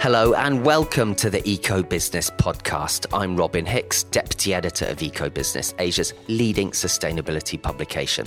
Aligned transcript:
Hello 0.00 0.32
and 0.32 0.64
welcome 0.64 1.12
to 1.16 1.28
the 1.28 1.46
Eco 1.46 1.82
Business 1.82 2.30
Podcast. 2.30 3.04
I'm 3.12 3.36
Robin 3.36 3.66
Hicks, 3.66 4.04
Deputy 4.04 4.54
Editor 4.54 4.84
of 4.86 5.02
Eco 5.02 5.28
Business, 5.28 5.74
Asia's 5.80 6.14
leading 6.28 6.70
sustainability 6.70 7.60
publication. 7.60 8.24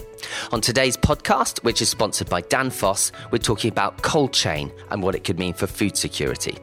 On 0.51 0.60
today's 0.60 0.97
podcast, 0.97 1.63
which 1.63 1.81
is 1.81 1.87
sponsored 1.87 2.29
by 2.29 2.42
Danfoss, 2.42 3.13
we're 3.31 3.37
talking 3.37 3.71
about 3.71 4.01
cold 4.01 4.33
chain 4.33 4.69
and 4.89 5.01
what 5.01 5.15
it 5.15 5.23
could 5.23 5.39
mean 5.39 5.53
for 5.53 5.65
food 5.65 5.96
security. 5.96 6.57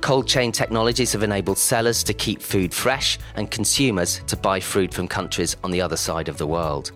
Cold 0.00 0.26
chain 0.26 0.50
technologies 0.50 1.12
have 1.12 1.22
enabled 1.22 1.58
sellers 1.58 2.02
to 2.02 2.14
keep 2.14 2.40
food 2.40 2.72
fresh 2.72 3.18
and 3.34 3.50
consumers 3.50 4.22
to 4.28 4.36
buy 4.36 4.60
food 4.60 4.94
from 4.94 5.08
countries 5.08 5.58
on 5.62 5.72
the 5.72 5.82
other 5.82 5.98
side 5.98 6.30
of 6.30 6.38
the 6.38 6.46
world. 6.46 6.90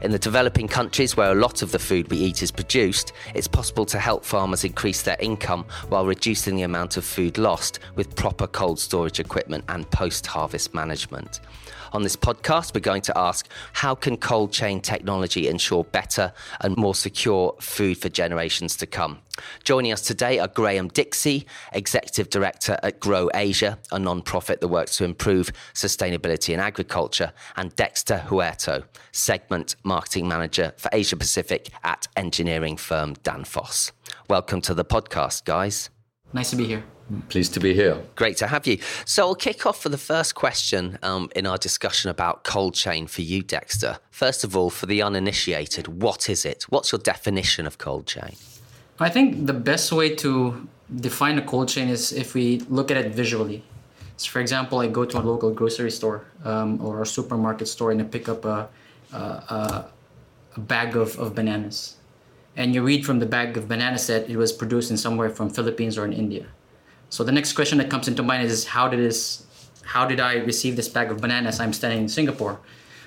In 0.00 0.12
the 0.12 0.18
developing 0.18 0.68
countries 0.68 1.16
where 1.16 1.32
a 1.32 1.34
lot 1.34 1.62
of 1.62 1.72
the 1.72 1.78
food 1.78 2.08
we 2.08 2.18
eat 2.18 2.42
is 2.42 2.52
produced, 2.52 3.12
it's 3.34 3.48
possible 3.48 3.84
to 3.86 3.98
help 3.98 4.24
farmers 4.24 4.62
increase 4.64 5.02
their 5.02 5.16
income 5.18 5.64
while 5.88 6.06
reducing 6.06 6.54
the 6.54 6.62
amount 6.62 6.96
of 6.96 7.04
food 7.04 7.36
lost 7.36 7.80
with 7.96 8.14
proper 8.14 8.46
cold 8.46 8.78
storage 8.78 9.18
equipment 9.18 9.64
and 9.68 9.90
post 9.90 10.26
harvest 10.26 10.72
management. 10.72 11.40
On 11.92 12.02
this 12.02 12.16
podcast, 12.16 12.74
we're 12.74 12.80
going 12.80 13.02
to 13.02 13.16
ask 13.16 13.48
how 13.72 13.94
can 13.94 14.16
cold 14.16 14.52
chain 14.52 14.80
technology 14.80 15.48
ensure 15.48 15.84
better 15.84 16.32
and 16.60 16.76
more 16.76 16.94
secure 16.94 17.54
food 17.60 17.98
for 17.98 18.08
generations 18.08 18.76
to 18.76 18.86
come? 18.86 19.20
Joining 19.64 19.92
us 19.92 20.02
today 20.02 20.38
are 20.38 20.48
Graham 20.48 20.88
Dixie, 20.88 21.46
Executive 21.72 22.28
Director 22.28 22.78
at 22.82 23.00
Grow 23.00 23.30
Asia, 23.34 23.78
a 23.92 23.98
non-profit 23.98 24.60
that 24.60 24.68
works 24.68 24.96
to 24.96 25.04
improve 25.04 25.50
sustainability 25.74 26.52
in 26.52 26.60
agriculture, 26.60 27.32
and 27.56 27.74
Dexter 27.76 28.18
Huerto, 28.18 28.84
Segment 29.12 29.76
Marketing 29.84 30.28
Manager 30.28 30.74
for 30.76 30.90
Asia 30.92 31.16
Pacific 31.16 31.70
at 31.84 32.08
engineering 32.16 32.76
firm 32.76 33.14
Danfoss. 33.16 33.92
Welcome 34.28 34.60
to 34.62 34.74
the 34.74 34.84
podcast, 34.84 35.44
guys. 35.44 35.90
Nice 36.32 36.50
to 36.50 36.56
be 36.56 36.66
here. 36.66 36.84
Pleased 37.30 37.54
to 37.54 37.60
be 37.60 37.72
here. 37.72 38.02
Great 38.16 38.36
to 38.38 38.46
have 38.46 38.66
you. 38.66 38.78
So 39.06 39.28
I'll 39.28 39.34
kick 39.34 39.64
off 39.64 39.82
for 39.82 39.88
the 39.88 39.98
first 39.98 40.34
question 40.34 40.98
um, 41.02 41.30
in 41.34 41.46
our 41.46 41.56
discussion 41.56 42.10
about 42.10 42.44
cold 42.44 42.74
chain 42.74 43.06
for 43.06 43.22
you, 43.22 43.42
Dexter. 43.42 43.98
First 44.10 44.44
of 44.44 44.54
all, 44.54 44.68
for 44.68 44.84
the 44.86 45.00
uninitiated, 45.00 46.02
what 46.02 46.28
is 46.28 46.44
it? 46.44 46.64
What's 46.64 46.92
your 46.92 46.98
definition 46.98 47.66
of 47.66 47.78
cold 47.78 48.06
chain? 48.06 48.36
I 49.00 49.08
think 49.08 49.46
the 49.46 49.54
best 49.54 49.90
way 49.90 50.14
to 50.16 50.68
define 50.94 51.38
a 51.38 51.42
cold 51.42 51.68
chain 51.68 51.88
is 51.88 52.12
if 52.12 52.34
we 52.34 52.60
look 52.68 52.90
at 52.90 52.98
it 52.98 53.14
visually. 53.14 53.64
So, 54.18 54.30
for 54.30 54.40
example, 54.40 54.80
I 54.80 54.88
go 54.88 55.04
to 55.04 55.18
a 55.18 55.22
local 55.22 55.50
grocery 55.52 55.92
store 55.92 56.26
um, 56.44 56.84
or 56.84 57.00
a 57.00 57.06
supermarket 57.06 57.68
store 57.68 57.90
and 57.90 58.02
I 58.02 58.04
pick 58.04 58.28
up 58.28 58.44
a, 58.44 58.68
a, 59.12 59.84
a 60.56 60.60
bag 60.60 60.96
of, 60.96 61.18
of 61.18 61.34
bananas. 61.34 61.96
And 62.56 62.74
you 62.74 62.82
read 62.82 63.06
from 63.06 63.20
the 63.20 63.26
bag 63.26 63.56
of 63.56 63.68
bananas 63.68 64.08
that 64.08 64.28
it 64.28 64.36
was 64.36 64.52
produced 64.52 64.90
in 64.90 64.96
somewhere 64.96 65.30
from 65.30 65.48
Philippines 65.48 65.96
or 65.96 66.04
in 66.04 66.12
India 66.12 66.46
so 67.10 67.24
the 67.24 67.32
next 67.32 67.54
question 67.54 67.78
that 67.78 67.90
comes 67.90 68.08
into 68.08 68.22
mind 68.22 68.44
is 68.44 68.66
how 68.66 68.88
did 68.88 69.00
this 69.00 69.44
how 69.84 70.04
did 70.04 70.20
I 70.20 70.34
receive 70.36 70.76
this 70.76 70.88
bag 70.88 71.10
of 71.10 71.20
bananas? 71.20 71.60
I'm 71.60 71.72
standing 71.72 72.00
in 72.00 72.08
Singapore. 72.08 72.60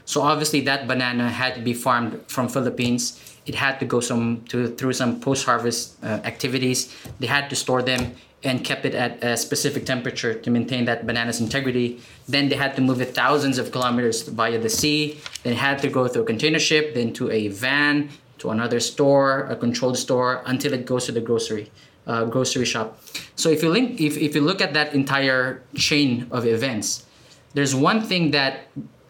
So 0.06 0.22
obviously 0.22 0.62
that 0.62 0.88
banana 0.88 1.30
had 1.30 1.54
to 1.56 1.62
be 1.62 1.74
farmed 1.74 2.20
from 2.28 2.50
Philippines. 2.50 3.38
It 3.46 3.54
had 3.56 3.80
to 3.80 3.86
go 3.86 4.00
some 4.00 4.44
to 4.50 4.68
through 4.76 4.94
some 4.94 5.20
post-harvest 5.20 6.04
uh, 6.04 6.08
activities. 6.32 6.96
They 7.20 7.28
had 7.28 7.50
to 7.52 7.56
store 7.56 7.84
them 7.84 8.16
and 8.44 8.64
kept 8.64 8.86
it 8.86 8.96
at 8.96 9.24
a 9.24 9.38
specific 9.38 9.86
temperature 9.86 10.34
to 10.34 10.50
maintain 10.50 10.86
that 10.86 11.06
banana's 11.06 11.40
integrity. 11.40 12.02
Then 12.28 12.50
they 12.50 12.56
had 12.56 12.76
to 12.78 12.82
move 12.82 13.00
it 13.00 13.14
thousands 13.14 13.60
of 13.60 13.72
kilometers 13.72 14.24
via 14.24 14.58
the 14.58 14.70
sea. 14.70 15.20
Then 15.44 15.54
had 15.54 15.80
to 15.84 15.90
go 15.90 16.08
through 16.08 16.24
a 16.24 16.26
container 16.26 16.60
ship, 16.60 16.96
then 16.96 17.14
to 17.14 17.30
a 17.30 17.50
van, 17.50 18.10
to 18.42 18.50
another 18.50 18.80
store, 18.80 19.46
a 19.50 19.56
controlled 19.56 19.98
store, 19.98 20.42
until 20.46 20.74
it 20.74 20.86
goes 20.86 21.06
to 21.06 21.12
the 21.12 21.22
grocery 21.22 21.72
uh, 22.08 22.26
grocery 22.26 22.66
shop. 22.66 23.00
So 23.36 23.50
if 23.50 23.62
you 23.62 23.70
link, 23.70 24.02
if, 24.02 24.18
if 24.18 24.34
you 24.36 24.42
look 24.42 24.60
at 24.60 24.74
that 24.74 24.94
entire 24.94 25.64
chain 25.76 26.28
of 26.32 26.46
events, 26.46 27.06
there's 27.54 27.76
one 27.76 28.02
thing 28.02 28.32
that 28.32 28.68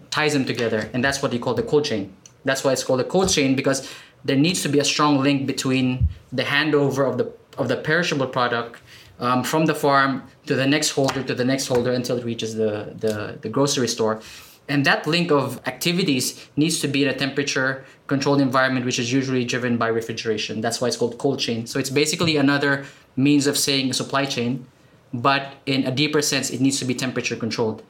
ties 0.09 0.33
them 0.33 0.45
together, 0.45 0.89
and 0.94 1.03
that's 1.03 1.22
what 1.22 1.31
you 1.31 1.39
call 1.39 1.53
the 1.53 1.63
cold 1.63 1.85
chain. 1.85 2.13
That's 2.44 2.63
why 2.63 2.73
it's 2.73 2.83
called 2.83 3.00
a 3.00 3.06
cold 3.06 3.29
chain 3.29 3.56
because 3.56 3.89
there 4.25 4.35
needs 4.35 4.61
to 4.63 4.69
be 4.69 4.79
a 4.79 4.83
strong 4.83 5.19
link 5.23 5.47
between 5.47 6.09
the 6.31 6.44
handover 6.44 7.09
of 7.09 7.17
the 7.17 7.31
of 7.57 7.67
the 7.67 7.77
perishable 7.77 8.27
product 8.27 8.81
um, 9.19 9.44
from 9.44 9.66
the 9.66 9.75
farm 9.75 10.23
to 10.47 10.56
the 10.56 10.66
next 10.66 10.89
holder 10.91 11.23
to 11.23 11.33
the 11.33 11.45
next 11.45 11.67
holder 11.67 11.91
until 11.91 12.17
it 12.17 12.25
reaches 12.25 12.56
the, 12.56 12.94
the, 12.97 13.38
the 13.41 13.50
grocery 13.50 13.88
store. 13.88 14.22
And 14.71 14.85
that 14.85 15.05
link 15.05 15.31
of 15.31 15.59
activities 15.67 16.47
needs 16.55 16.79
to 16.79 16.87
be 16.87 17.03
in 17.03 17.09
a 17.09 17.13
temperature 17.13 17.83
controlled 18.07 18.39
environment, 18.39 18.85
which 18.85 18.99
is 18.99 19.11
usually 19.11 19.43
driven 19.43 19.77
by 19.77 19.89
refrigeration. 19.89 20.61
That's 20.61 20.79
why 20.79 20.87
it's 20.87 20.95
called 20.95 21.17
cold 21.17 21.39
chain. 21.39 21.67
So 21.67 21.77
it's 21.77 21.89
basically 21.89 22.37
another 22.37 22.85
means 23.17 23.47
of 23.47 23.57
saying 23.57 23.89
a 23.89 23.93
supply 23.93 24.23
chain, 24.25 24.65
but 25.13 25.43
in 25.65 25.85
a 25.85 25.91
deeper 25.91 26.21
sense, 26.21 26.49
it 26.49 26.61
needs 26.61 26.79
to 26.79 26.85
be 26.85 26.95
temperature 26.95 27.35
controlled. 27.35 27.83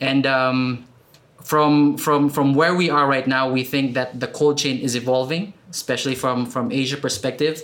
And 0.00 0.24
um, 0.24 0.86
from 1.42 1.98
from 1.98 2.30
from 2.30 2.54
where 2.54 2.74
we 2.74 2.88
are 2.88 3.06
right 3.08 3.26
now, 3.26 3.50
we 3.50 3.64
think 3.64 3.94
that 3.94 4.20
the 4.20 4.28
cold 4.28 4.58
chain 4.58 4.78
is 4.78 4.94
evolving, 4.94 5.54
especially 5.70 6.14
from 6.14 6.46
from 6.46 6.70
Asia 6.70 6.96
perspective, 6.96 7.62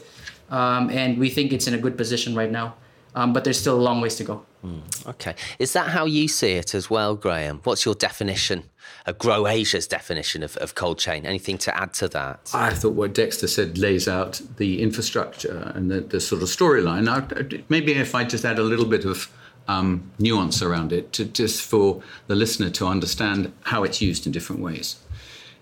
um, 0.50 0.90
and 0.90 1.18
we 1.18 1.30
think 1.30 1.52
it's 1.52 1.68
in 1.68 1.74
a 1.74 1.78
good 1.78 1.96
position 1.96 2.34
right 2.34 2.50
now. 2.50 2.74
Um, 3.14 3.32
but 3.32 3.44
there's 3.44 3.58
still 3.58 3.76
a 3.76 3.80
long 3.80 4.00
ways 4.00 4.16
to 4.16 4.24
go. 4.24 4.44
Mm, 4.64 5.08
okay. 5.08 5.34
Is 5.58 5.72
that 5.72 5.88
how 5.88 6.04
you 6.04 6.28
see 6.28 6.52
it 6.52 6.74
as 6.74 6.90
well, 6.90 7.14
Graham? 7.14 7.60
What's 7.64 7.84
your 7.84 7.94
definition, 7.94 8.64
of 9.06 9.18
Grow 9.18 9.46
Asia's 9.46 9.86
definition 9.86 10.42
of, 10.42 10.56
of 10.58 10.74
cold 10.74 10.98
chain? 10.98 11.24
Anything 11.24 11.58
to 11.58 11.76
add 11.76 11.94
to 11.94 12.08
that? 12.08 12.50
I 12.54 12.70
thought 12.70 12.94
what 12.94 13.14
Dexter 13.14 13.48
said 13.48 13.78
lays 13.78 14.08
out 14.08 14.40
the 14.56 14.82
infrastructure 14.82 15.72
and 15.74 15.90
the, 15.90 16.00
the 16.00 16.20
sort 16.20 16.42
of 16.42 16.48
storyline. 16.48 17.64
Maybe 17.68 17.92
if 17.92 18.14
I 18.14 18.24
just 18.24 18.44
add 18.44 18.58
a 18.58 18.62
little 18.62 18.86
bit 18.86 19.04
of 19.04 19.30
um, 19.68 20.10
nuance 20.18 20.62
around 20.62 20.92
it, 20.92 21.12
to, 21.14 21.24
just 21.24 21.62
for 21.62 22.02
the 22.26 22.34
listener 22.34 22.70
to 22.70 22.86
understand 22.86 23.52
how 23.64 23.84
it's 23.84 24.00
used 24.00 24.26
in 24.26 24.32
different 24.32 24.62
ways. 24.62 24.96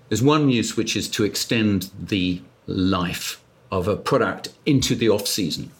There's 0.08 0.22
one 0.22 0.48
use 0.48 0.76
which 0.76 0.96
is 0.96 1.08
to 1.10 1.24
extend 1.24 1.90
the 1.98 2.40
life 2.66 3.42
of 3.72 3.88
a 3.88 3.96
product 3.96 4.50
into 4.64 4.94
the 4.94 5.08
off 5.08 5.26
season. 5.26 5.70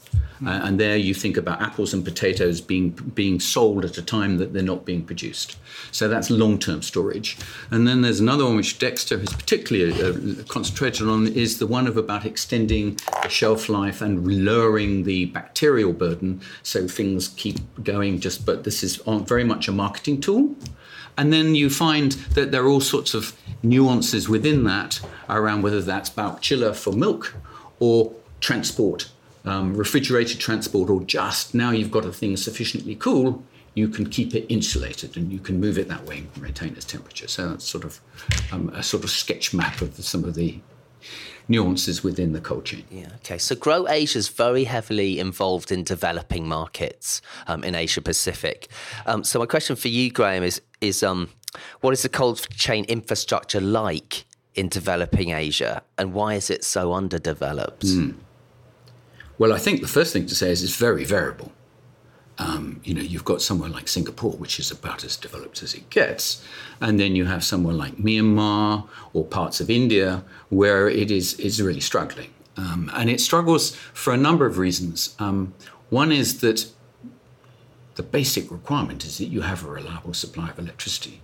Uh, 0.44 0.60
and 0.64 0.78
there 0.78 0.96
you 0.96 1.14
think 1.14 1.36
about 1.36 1.62
apples 1.62 1.94
and 1.94 2.04
potatoes 2.04 2.60
being 2.60 2.90
being 3.14 3.40
sold 3.40 3.84
at 3.84 3.96
a 3.96 4.02
time 4.02 4.36
that 4.36 4.52
they're 4.52 4.62
not 4.62 4.84
being 4.84 5.02
produced. 5.02 5.56
So 5.92 6.08
that's 6.08 6.30
long-term 6.30 6.82
storage. 6.82 7.38
And 7.70 7.88
then 7.88 8.02
there's 8.02 8.20
another 8.20 8.44
one 8.44 8.56
which 8.56 8.78
Dexter 8.78 9.18
has 9.18 9.32
particularly 9.32 9.92
uh, 10.02 10.44
concentrated 10.48 11.08
on 11.08 11.26
is 11.28 11.58
the 11.58 11.66
one 11.66 11.86
of 11.86 11.96
about 11.96 12.26
extending 12.26 12.98
the 13.22 13.28
shelf 13.28 13.68
life 13.68 14.02
and 14.02 14.44
lowering 14.44 15.04
the 15.04 15.26
bacterial 15.26 15.92
burden 15.92 16.40
so 16.62 16.86
things 16.86 17.28
keep 17.28 17.58
going. 17.82 18.20
Just 18.20 18.44
but 18.44 18.64
this 18.64 18.82
is 18.82 18.96
very 19.06 19.44
much 19.44 19.68
a 19.68 19.72
marketing 19.72 20.20
tool. 20.20 20.54
And 21.18 21.32
then 21.32 21.54
you 21.54 21.70
find 21.70 22.12
that 22.34 22.52
there 22.52 22.62
are 22.62 22.68
all 22.68 22.82
sorts 22.82 23.14
of 23.14 23.34
nuances 23.62 24.28
within 24.28 24.64
that 24.64 25.00
around 25.30 25.62
whether 25.62 25.80
that's 25.80 26.10
bulk 26.10 26.42
chiller 26.42 26.74
for 26.74 26.92
milk 26.92 27.34
or 27.78 28.12
transport 28.40 29.10
um, 29.46 29.74
refrigerated 29.76 30.38
transport 30.38 30.90
or 30.90 31.02
just 31.02 31.54
now 31.54 31.70
you've 31.70 31.90
got 31.90 32.04
a 32.04 32.12
thing 32.12 32.36
sufficiently 32.36 32.96
cool, 32.96 33.42
you 33.74 33.88
can 33.88 34.08
keep 34.08 34.34
it 34.34 34.46
insulated 34.48 35.16
and 35.16 35.32
you 35.32 35.38
can 35.38 35.60
move 35.60 35.78
it 35.78 35.88
that 35.88 36.04
way 36.04 36.18
and 36.18 36.38
retain 36.38 36.72
its 36.74 36.84
temperature. 36.84 37.28
So 37.28 37.50
that's 37.50 37.64
sort 37.64 37.84
of 37.84 38.00
um, 38.52 38.70
a 38.70 38.82
sort 38.82 39.04
of 39.04 39.10
sketch 39.10 39.54
map 39.54 39.80
of 39.80 39.94
some 39.96 40.24
of 40.24 40.34
the 40.34 40.58
nuances 41.48 42.02
within 42.02 42.32
the 42.32 42.40
cold 42.40 42.64
chain. 42.64 42.84
Yeah, 42.90 43.08
okay. 43.16 43.38
So 43.38 43.54
Grow 43.54 43.86
Asia 43.88 44.18
is 44.18 44.28
very 44.28 44.64
heavily 44.64 45.18
involved 45.18 45.70
in 45.70 45.84
developing 45.84 46.48
markets 46.48 47.22
um, 47.46 47.62
in 47.62 47.74
Asia 47.74 48.00
Pacific. 48.00 48.68
Um, 49.06 49.22
so 49.22 49.38
my 49.38 49.46
question 49.46 49.76
for 49.76 49.88
you, 49.88 50.10
Graham, 50.10 50.42
is 50.42 50.60
is 50.80 51.02
um, 51.02 51.28
what 51.80 51.92
is 51.92 52.02
the 52.02 52.08
cold 52.08 52.48
chain 52.50 52.84
infrastructure 52.86 53.60
like 53.60 54.24
in 54.54 54.68
developing 54.68 55.30
Asia, 55.30 55.82
and 55.98 56.14
why 56.14 56.34
is 56.34 56.50
it 56.50 56.64
so 56.64 56.94
underdeveloped? 56.94 57.84
Mm. 57.84 58.14
Well, 59.38 59.52
I 59.52 59.58
think 59.58 59.80
the 59.80 59.88
first 59.88 60.12
thing 60.12 60.26
to 60.26 60.34
say 60.34 60.50
is 60.50 60.62
it's 60.62 60.76
very 60.76 61.04
variable. 61.04 61.52
Um, 62.38 62.80
you 62.84 62.94
know, 62.94 63.02
you've 63.02 63.24
got 63.24 63.40
somewhere 63.40 63.70
like 63.70 63.88
Singapore, 63.88 64.32
which 64.32 64.58
is 64.58 64.70
about 64.70 65.04
as 65.04 65.16
developed 65.16 65.62
as 65.62 65.74
it 65.74 65.88
gets, 65.88 66.44
and 66.80 67.00
then 67.00 67.16
you 67.16 67.24
have 67.24 67.42
somewhere 67.42 67.74
like 67.74 67.96
Myanmar 67.96 68.86
or 69.14 69.24
parts 69.24 69.60
of 69.60 69.70
India 69.70 70.22
where 70.50 70.88
it 70.88 71.10
is 71.10 71.34
is 71.40 71.62
really 71.62 71.80
struggling, 71.80 72.30
um, 72.56 72.90
and 72.94 73.08
it 73.08 73.20
struggles 73.20 73.74
for 73.94 74.12
a 74.12 74.18
number 74.18 74.44
of 74.44 74.58
reasons. 74.58 75.16
Um, 75.18 75.54
one 75.88 76.12
is 76.12 76.40
that 76.40 76.70
the 77.94 78.02
basic 78.02 78.50
requirement 78.50 79.04
is 79.06 79.16
that 79.16 79.26
you 79.26 79.40
have 79.40 79.64
a 79.64 79.68
reliable 79.68 80.12
supply 80.12 80.50
of 80.50 80.58
electricity. 80.58 81.22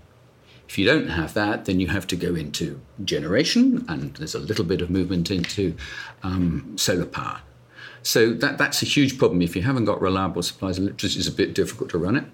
If 0.67 0.79
you 0.79 0.87
don't 0.87 1.09
have 1.09 1.35
that, 1.35 1.67
then 1.67 1.81
you 1.81 1.89
have 1.89 2.07
to 2.07 2.17
go 2.17 2.35
into 2.35 2.81
generation, 3.05 3.85
and 3.89 4.15
there's 4.15 4.35
a 4.35 4.39
little 4.39 4.65
bit 4.65 4.81
of 4.81 4.89
movement 4.89 5.31
into 5.31 5.75
um, 6.23 6.73
solar 6.79 7.05
power. 7.05 7.41
So 8.03 8.33
that, 8.35 8.59
that's 8.59 8.83
a 8.83 8.87
huge 8.87 9.19
problem. 9.19 9.43
If 9.43 9.55
you 9.55 9.63
haven't 9.63 9.85
got 9.85 10.01
reliable 10.01 10.43
supplies 10.43 10.79
of 10.79 10.85
electricity, 10.85 11.21
it's 11.21 11.29
a 11.29 11.33
bit 11.33 11.55
difficult 11.55 11.91
to 11.91 11.99
run 11.99 12.17
it. 12.17 12.25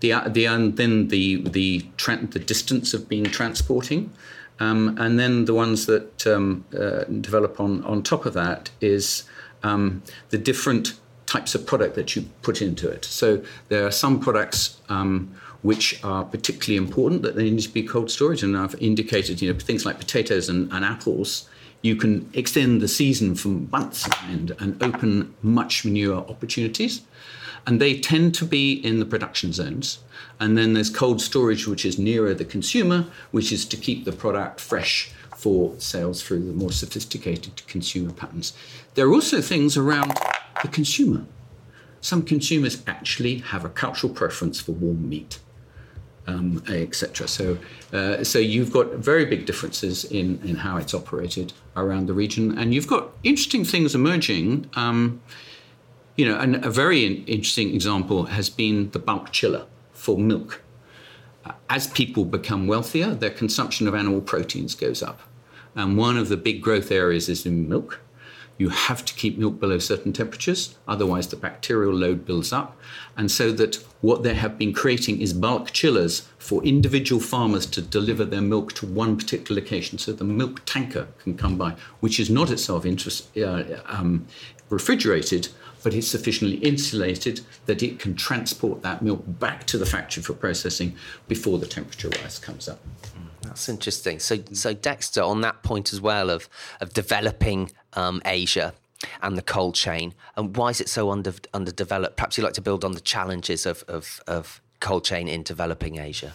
The, 0.00 0.14
the, 0.28 0.44
and 0.46 0.76
then 0.76 1.08
the, 1.08 1.42
the, 1.42 1.86
tra- 1.96 2.24
the 2.24 2.38
distance 2.38 2.94
of 2.94 3.08
being 3.08 3.24
transporting. 3.24 4.12
Um, 4.60 4.96
and 4.98 5.18
then 5.18 5.44
the 5.44 5.54
ones 5.54 5.86
that 5.86 6.26
um, 6.26 6.64
uh, 6.76 7.04
develop 7.04 7.60
on, 7.60 7.84
on 7.84 8.02
top 8.02 8.26
of 8.26 8.34
that 8.34 8.70
is 8.80 9.24
um, 9.62 10.02
the 10.30 10.38
different 10.38 10.94
types 11.26 11.54
of 11.54 11.66
product 11.66 11.94
that 11.94 12.16
you 12.16 12.22
put 12.42 12.62
into 12.62 12.88
it. 12.88 13.04
So 13.04 13.42
there 13.68 13.86
are 13.86 13.90
some 13.90 14.18
products 14.18 14.80
um, 14.88 15.34
which 15.62 16.02
are 16.04 16.24
particularly 16.24 16.76
important 16.76 17.22
that 17.22 17.36
they 17.36 17.50
need 17.50 17.60
to 17.60 17.68
be 17.68 17.82
cold 17.82 18.10
storage, 18.10 18.42
and 18.42 18.56
I've 18.56 18.74
indicated, 18.76 19.42
you 19.42 19.52
know, 19.52 19.58
things 19.58 19.84
like 19.84 19.98
potatoes 19.98 20.48
and, 20.48 20.72
and 20.72 20.84
apples. 20.84 21.48
You 21.82 21.96
can 21.96 22.28
extend 22.34 22.80
the 22.80 22.88
season 22.88 23.34
for 23.34 23.48
months 23.48 24.08
and, 24.24 24.54
and 24.58 24.82
open 24.82 25.34
much 25.42 25.84
newer 25.84 26.16
opportunities. 26.16 27.02
And 27.66 27.80
they 27.80 28.00
tend 28.00 28.34
to 28.36 28.44
be 28.44 28.72
in 28.72 28.98
the 28.98 29.04
production 29.04 29.52
zones. 29.52 29.98
And 30.40 30.56
then 30.56 30.72
there's 30.72 30.90
cold 30.90 31.20
storage, 31.20 31.66
which 31.66 31.84
is 31.84 31.98
nearer 31.98 32.34
the 32.34 32.44
consumer, 32.44 33.06
which 33.30 33.52
is 33.52 33.64
to 33.66 33.76
keep 33.76 34.04
the 34.04 34.12
product 34.12 34.60
fresh 34.60 35.12
for 35.36 35.74
sales 35.78 36.22
through 36.22 36.44
the 36.44 36.52
more 36.52 36.72
sophisticated 36.72 37.64
consumer 37.68 38.12
patterns. 38.12 38.54
There 38.94 39.06
are 39.06 39.12
also 39.12 39.40
things 39.40 39.76
around 39.76 40.12
the 40.62 40.68
consumer. 40.68 41.26
Some 42.00 42.22
consumers 42.22 42.82
actually 42.86 43.38
have 43.38 43.64
a 43.64 43.68
cultural 43.68 44.12
preference 44.12 44.60
for 44.60 44.72
warm 44.72 45.08
meat. 45.08 45.38
Um, 46.28 46.62
etc. 46.68 47.26
So, 47.26 47.56
uh, 47.94 48.22
so 48.22 48.38
you've 48.38 48.70
got 48.70 48.92
very 48.96 49.24
big 49.24 49.46
differences 49.46 50.04
in, 50.04 50.38
in 50.44 50.56
how 50.56 50.76
it's 50.76 50.92
operated 50.92 51.54
around 51.74 52.06
the 52.06 52.12
region, 52.12 52.58
and 52.58 52.74
you've 52.74 52.86
got 52.86 53.08
interesting 53.22 53.64
things 53.64 53.94
emerging. 53.94 54.68
Um, 54.74 55.22
you 56.18 56.26
know, 56.26 56.38
and 56.38 56.62
a 56.62 56.68
very 56.68 57.06
interesting 57.06 57.74
example 57.74 58.24
has 58.24 58.50
been 58.50 58.90
the 58.90 58.98
bulk 58.98 59.32
chiller 59.32 59.64
for 59.94 60.18
milk. 60.18 60.60
Uh, 61.46 61.52
as 61.70 61.86
people 61.86 62.26
become 62.26 62.66
wealthier, 62.66 63.14
their 63.14 63.30
consumption 63.30 63.88
of 63.88 63.94
animal 63.94 64.20
proteins 64.20 64.74
goes 64.74 65.02
up, 65.02 65.20
and 65.74 65.96
one 65.96 66.18
of 66.18 66.28
the 66.28 66.36
big 66.36 66.60
growth 66.60 66.90
areas 66.90 67.30
is 67.30 67.46
in 67.46 67.70
milk. 67.70 68.00
You 68.58 68.70
have 68.70 69.04
to 69.04 69.14
keep 69.14 69.38
milk 69.38 69.60
below 69.60 69.78
certain 69.78 70.12
temperatures, 70.12 70.76
otherwise, 70.86 71.28
the 71.28 71.36
bacterial 71.36 71.94
load 71.94 72.26
builds 72.26 72.52
up. 72.52 72.76
And 73.16 73.30
so 73.30 73.52
that 73.52 73.76
what 74.00 74.24
they 74.24 74.34
have 74.34 74.58
been 74.58 74.72
creating 74.72 75.20
is 75.20 75.32
bulk 75.32 75.70
chillers 75.70 76.28
for 76.38 76.62
individual 76.64 77.20
farmers 77.20 77.66
to 77.66 77.80
deliver 77.80 78.24
their 78.24 78.42
milk 78.42 78.72
to 78.74 78.86
one 78.86 79.16
particular 79.16 79.60
location. 79.60 79.96
So 79.98 80.12
the 80.12 80.24
milk 80.24 80.62
tanker 80.66 81.06
can 81.22 81.36
come 81.36 81.56
by, 81.56 81.76
which 82.00 82.18
is 82.18 82.28
not 82.28 82.50
itself 82.50 82.84
interest, 82.84 83.36
uh, 83.38 83.62
um, 83.86 84.26
refrigerated, 84.70 85.48
but 85.84 85.94
it's 85.94 86.08
sufficiently 86.08 86.58
insulated 86.58 87.40
that 87.66 87.82
it 87.82 88.00
can 88.00 88.16
transport 88.16 88.82
that 88.82 89.02
milk 89.02 89.22
back 89.38 89.66
to 89.66 89.78
the 89.78 89.86
factory 89.86 90.22
for 90.22 90.34
processing 90.34 90.96
before 91.28 91.58
the 91.58 91.66
temperature 91.66 92.08
rise 92.20 92.40
comes 92.40 92.68
up. 92.68 92.80
That's 93.48 93.68
interesting. 93.68 94.18
So, 94.18 94.36
so 94.52 94.74
Dexter, 94.74 95.22
on 95.22 95.40
that 95.40 95.62
point 95.62 95.92
as 95.92 96.00
well 96.00 96.30
of 96.30 96.48
of 96.80 96.92
developing 96.92 97.72
um, 97.94 98.20
Asia 98.24 98.74
and 99.22 99.38
the 99.38 99.42
cold 99.42 99.74
chain, 99.74 100.14
and 100.36 100.56
why 100.56 100.68
is 100.70 100.80
it 100.80 100.88
so 100.88 101.10
under 101.10 101.34
underdeveloped? 101.54 102.16
Perhaps 102.16 102.36
you'd 102.36 102.44
like 102.44 102.54
to 102.54 102.60
build 102.60 102.84
on 102.84 102.92
the 102.92 103.00
challenges 103.00 103.64
of 103.66 103.84
of, 103.88 104.20
of 104.26 104.60
cold 104.80 105.04
chain 105.04 105.28
in 105.28 105.42
developing 105.42 105.98
Asia. 105.98 106.34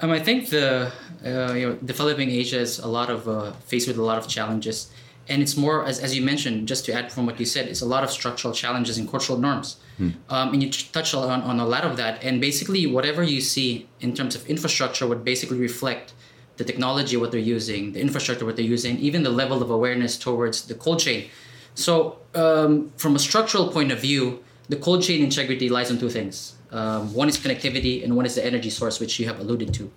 Um, 0.00 0.10
I 0.10 0.18
think 0.18 0.50
the 0.50 0.92
uh, 1.24 1.52
you 1.54 1.68
know 1.68 1.74
developing 1.76 2.30
Asia 2.30 2.58
is 2.58 2.78
a 2.80 2.88
lot 2.88 3.08
of 3.08 3.28
uh, 3.28 3.52
faced 3.52 3.86
with 3.88 3.98
a 3.98 4.02
lot 4.02 4.18
of 4.18 4.26
challenges, 4.26 4.90
and 5.28 5.40
it's 5.40 5.56
more 5.56 5.86
as, 5.86 6.00
as 6.00 6.14
you 6.16 6.22
mentioned. 6.22 6.66
Just 6.66 6.84
to 6.86 6.92
add 6.92 7.12
from 7.12 7.24
what 7.24 7.38
you 7.38 7.46
said, 7.46 7.68
it's 7.68 7.82
a 7.82 7.86
lot 7.86 8.02
of 8.02 8.10
structural 8.10 8.52
challenges 8.52 8.98
and 8.98 9.08
cultural 9.08 9.38
norms, 9.38 9.76
hmm. 9.96 10.10
um, 10.28 10.52
and 10.52 10.62
you 10.62 10.70
touch 10.70 11.14
on 11.14 11.40
on 11.42 11.60
a 11.60 11.66
lot 11.66 11.84
of 11.84 11.96
that. 11.96 12.22
And 12.24 12.40
basically, 12.40 12.84
whatever 12.86 13.22
you 13.22 13.40
see 13.40 13.86
in 14.00 14.12
terms 14.12 14.34
of 14.34 14.44
infrastructure 14.46 15.06
would 15.06 15.24
basically 15.24 15.58
reflect 15.58 16.12
the 16.56 16.64
technology, 16.64 17.16
what 17.16 17.30
they're 17.30 17.40
using, 17.40 17.92
the 17.92 18.00
infrastructure, 18.00 18.44
what 18.44 18.56
they're 18.56 18.64
using, 18.64 18.98
even 18.98 19.22
the 19.22 19.30
level 19.30 19.62
of 19.62 19.70
awareness 19.70 20.16
towards 20.16 20.66
the 20.66 20.74
cold 20.74 21.00
chain. 21.00 21.28
So, 21.74 22.18
um, 22.34 22.90
from 22.96 23.14
a 23.14 23.18
structural 23.18 23.68
point 23.68 23.92
of 23.92 24.00
view, 24.00 24.42
the 24.68 24.76
cold 24.76 25.02
chain 25.02 25.22
integrity 25.22 25.68
lies 25.68 25.90
on 25.90 25.98
two 25.98 26.08
things. 26.08 26.54
Um, 26.70 27.12
one 27.14 27.28
is 27.28 27.36
connectivity, 27.38 28.02
and 28.02 28.16
one 28.16 28.26
is 28.26 28.34
the 28.34 28.44
energy 28.44 28.70
source, 28.70 28.98
which 28.98 29.20
you 29.20 29.26
have 29.26 29.38
alluded 29.38 29.72
to. 29.74 29.90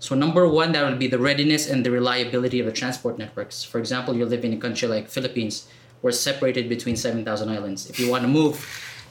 So, 0.00 0.14
number 0.14 0.48
one, 0.48 0.72
that 0.72 0.88
would 0.88 0.98
be 0.98 1.06
the 1.06 1.18
readiness 1.18 1.68
and 1.68 1.84
the 1.84 1.90
reliability 1.90 2.60
of 2.60 2.66
the 2.66 2.72
transport 2.72 3.18
networks. 3.18 3.62
For 3.62 3.78
example, 3.78 4.16
you 4.16 4.24
live 4.24 4.44
in 4.44 4.52
a 4.52 4.56
country 4.56 4.88
like 4.88 5.08
Philippines, 5.08 5.68
we're 6.02 6.12
separated 6.12 6.68
between 6.68 6.96
7,000 6.96 7.48
islands. 7.48 7.90
If 7.90 7.98
you 7.98 8.10
want 8.10 8.22
to 8.22 8.28
move 8.28 8.54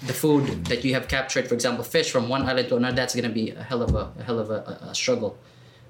the 0.05 0.13
food 0.13 0.65
that 0.65 0.85
you 0.85 0.93
have 0.93 1.07
captured, 1.07 1.47
for 1.47 1.53
example, 1.53 1.83
fish 1.83 2.11
from 2.11 2.29
one 2.29 2.43
island 2.43 2.69
to 2.69 2.77
another, 2.77 2.95
that's 2.95 3.13
going 3.13 3.27
to 3.27 3.33
be 3.33 3.51
a 3.51 3.63
hell 3.63 3.81
of 3.81 3.93
a, 3.95 4.11
a 4.19 4.23
hell 4.23 4.39
of 4.39 4.49
a, 4.49 4.79
a 4.89 4.95
struggle. 4.95 5.37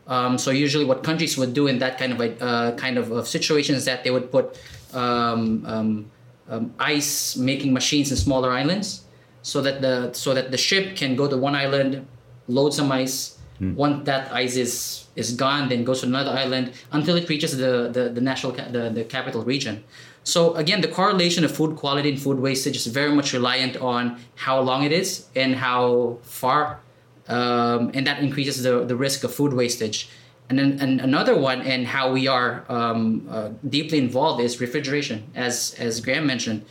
Um, 0.08 0.38
so 0.38 0.52
usually, 0.52 0.86
what 0.86 1.04
countries 1.04 1.38
would 1.38 1.54
do 1.54 1.68
in 1.68 1.80
that 1.80 1.98
kind 1.98 2.14
of 2.14 2.42
uh, 2.42 2.72
kind 2.76 2.98
of, 2.98 3.12
of 3.12 3.28
situation 3.28 3.76
is 3.76 3.86
that 3.86 4.04
they 4.04 4.12
would 4.12 4.32
put 4.32 4.60
um, 4.94 5.66
um, 5.66 6.12
um, 6.50 6.74
ice 6.80 7.36
making 7.36 7.74
machines 7.74 8.10
in 8.10 8.18
smaller 8.18 8.52
islands, 8.52 9.04
so 9.42 9.62
that 9.62 9.82
the 9.82 10.14
so 10.14 10.34
that 10.34 10.52
the 10.52 10.58
ship 10.58 10.96
can 10.96 11.16
go 11.16 11.28
to 11.28 11.38
one 11.38 11.56
island, 11.56 12.08
load 12.48 12.74
some 12.74 12.92
ice. 12.92 13.38
Mm. 13.60 13.74
Once 13.76 14.06
that 14.06 14.32
ice 14.32 14.56
is 14.56 15.08
is 15.16 15.34
gone, 15.34 15.68
then 15.68 15.84
goes 15.84 16.02
to 16.02 16.08
another 16.08 16.32
island 16.32 16.72
until 16.92 17.18
it 17.18 17.28
reaches 17.28 17.58
the 17.58 17.90
the, 17.92 18.10
the 18.10 18.22
national 18.22 18.54
ca- 18.54 18.70
the, 18.72 18.90
the 18.90 19.04
capital 19.04 19.44
region. 19.44 19.84
So 20.24 20.54
again, 20.56 20.82
the 20.82 20.90
correlation 20.90 21.44
of 21.44 21.52
food 21.52 21.76
quality 21.76 22.10
and 22.10 22.22
food 22.22 22.40
wastage 22.40 22.76
is 22.76 22.88
very 22.88 23.14
much 23.16 23.34
reliant 23.34 23.78
on 23.78 24.20
how 24.36 24.60
long 24.60 24.84
it 24.84 24.92
is 24.92 25.26
and 25.36 25.56
how 25.56 26.20
far 26.22 26.82
um, 27.28 27.92
and 27.94 28.06
that 28.08 28.20
increases 28.22 28.64
the, 28.64 28.86
the 28.86 28.96
risk 28.96 29.24
of 29.24 29.34
food 29.34 29.54
wastage. 29.54 30.10
And 30.50 30.58
then 30.60 30.80
and 30.80 31.02
another 31.02 31.36
one, 31.38 31.62
and 31.62 31.88
how 31.88 32.12
we 32.12 32.28
are 32.28 32.64
um, 32.70 33.28
uh, 33.30 33.50
deeply 33.68 33.98
involved 33.98 34.42
is 34.42 34.62
refrigeration, 34.62 35.24
as 35.36 35.76
as 35.78 36.00
Graham 36.00 36.26
mentioned. 36.26 36.64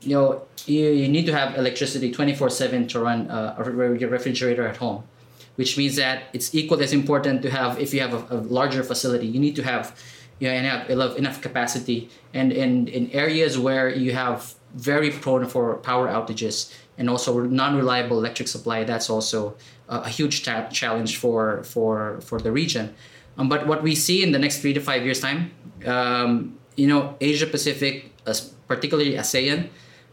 You 0.00 0.14
know, 0.14 0.42
you, 0.66 0.90
you 0.90 1.08
need 1.08 1.26
to 1.26 1.32
have 1.32 1.56
electricity 1.56 2.10
twenty 2.10 2.34
four 2.34 2.50
seven 2.50 2.88
to 2.88 2.98
run 2.98 3.30
uh, 3.30 3.54
your 4.00 4.10
refrigerator 4.10 4.66
at 4.66 4.78
home, 4.78 5.04
which 5.54 5.78
means 5.78 5.94
that 5.96 6.24
it's 6.32 6.54
equally 6.54 6.84
as 6.84 6.92
important 6.92 7.42
to 7.42 7.50
have 7.50 7.78
if 7.78 7.94
you 7.94 8.00
have 8.00 8.14
a, 8.14 8.36
a 8.36 8.38
larger 8.38 8.82
facility, 8.82 9.26
you 9.26 9.38
need 9.38 9.54
to 9.56 9.62
have 9.62 9.94
you 10.40 10.48
know, 10.48 10.54
enough, 10.54 11.16
enough 11.16 11.40
capacity. 11.40 12.08
And 12.34 12.50
in, 12.50 12.88
in 12.88 13.10
areas 13.12 13.58
where 13.58 13.88
you 13.88 14.12
have 14.12 14.54
very 14.74 15.10
prone 15.10 15.46
for 15.46 15.76
power 15.76 16.08
outages 16.08 16.74
and 17.00 17.08
also 17.08 17.40
non-reliable 17.40 18.18
electric 18.18 18.46
supply, 18.46 18.84
that's 18.84 19.08
also 19.10 19.56
a 19.88 20.08
huge 20.08 20.44
ta- 20.44 20.68
challenge 20.68 21.16
for 21.16 21.64
for 21.64 22.20
for 22.20 22.38
the 22.38 22.52
region. 22.52 22.94
Um, 23.36 23.48
but 23.48 23.66
what 23.66 23.82
we 23.82 23.94
see 23.94 24.22
in 24.22 24.30
the 24.32 24.38
next 24.38 24.60
three 24.60 24.74
to 24.74 24.80
five 24.80 25.02
years 25.02 25.18
time, 25.18 25.50
um, 25.86 26.58
you 26.76 26.86
know, 26.86 27.16
Asia 27.20 27.46
Pacific, 27.46 28.12
particularly 28.68 29.14
ASEAN, 29.14 29.68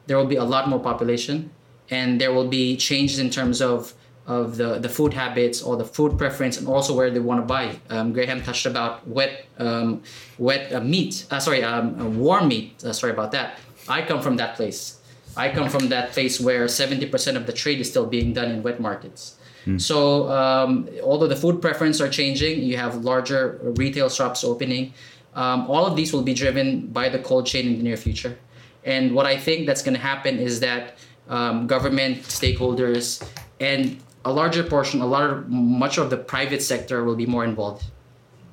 there 0.08 0.18
will 0.18 0.32
be 0.36 0.38
a 0.38 0.44
lot 0.44 0.70
more 0.70 0.80
population, 0.80 1.52
and 1.90 2.22
there 2.22 2.32
will 2.32 2.48
be 2.48 2.78
changes 2.78 3.20
in 3.20 3.30
terms 3.30 3.62
of 3.62 3.94
of 4.28 4.58
the, 4.58 4.78
the 4.80 4.90
food 4.90 5.14
habits 5.14 5.62
or 5.62 5.78
the 5.78 5.86
food 5.86 6.18
preference 6.18 6.58
and 6.58 6.68
also 6.68 6.94
where 6.94 7.10
they 7.10 7.20
want 7.20 7.40
to 7.40 7.46
buy. 7.46 7.80
Um, 7.90 8.12
Graham 8.12 8.44
touched 8.44 8.66
about 8.66 9.08
wet 9.08 9.46
um, 9.58 10.04
wet 10.38 10.74
uh, 10.74 10.82
meat. 10.82 11.26
Uh, 11.32 11.40
sorry, 11.40 11.64
um, 11.64 12.00
uh, 12.00 12.10
warm 12.10 12.50
meat. 12.50 12.84
Uh, 12.84 12.92
sorry 12.92 13.14
about 13.14 13.32
that. 13.32 13.60
I 13.88 14.02
come 14.02 14.22
from 14.22 14.36
that 14.38 14.56
place. 14.56 14.97
I 15.38 15.52
come 15.52 15.70
from 15.70 15.90
that 15.90 16.12
place 16.12 16.40
where 16.40 16.66
70% 16.66 17.36
of 17.36 17.46
the 17.46 17.54
trade 17.54 17.80
is 17.80 17.90
still 17.90 18.06
being 18.06 18.34
done 18.34 18.52
in 18.52 18.64
wet 18.64 18.80
markets. 18.80 19.38
Mm. 19.66 19.80
So 19.80 20.30
um, 20.32 20.90
although 21.04 21.28
the 21.28 21.36
food 21.36 21.62
preference 21.62 22.02
are 22.02 22.10
changing, 22.10 22.62
you 22.62 22.78
have 22.78 23.04
larger 23.04 23.60
retail 23.62 24.10
shops 24.10 24.44
opening. 24.44 24.94
Um, 25.36 25.70
all 25.70 25.86
of 25.86 25.96
these 25.96 26.14
will 26.14 26.24
be 26.24 26.34
driven 26.34 26.88
by 26.88 27.10
the 27.10 27.20
cold 27.20 27.46
chain 27.46 27.68
in 27.68 27.78
the 27.78 27.84
near 27.84 27.98
future. 27.98 28.38
And 28.84 29.14
what 29.14 29.26
I 29.26 29.38
think 29.38 29.68
that's 29.68 29.84
going 29.84 29.96
to 29.96 30.02
happen 30.02 30.40
is 30.40 30.62
that 30.62 30.98
um, 31.30 31.68
government 31.68 32.20
stakeholders 32.24 33.22
and 33.60 34.02
a 34.24 34.32
larger 34.32 34.64
portion, 34.64 35.02
a 35.02 35.06
lot 35.06 35.30
of 35.30 35.50
much 35.50 35.98
of 35.98 36.10
the 36.10 36.18
private 36.18 36.62
sector 36.62 37.04
will 37.04 37.16
be 37.16 37.26
more 37.26 37.44
involved. 37.44 37.84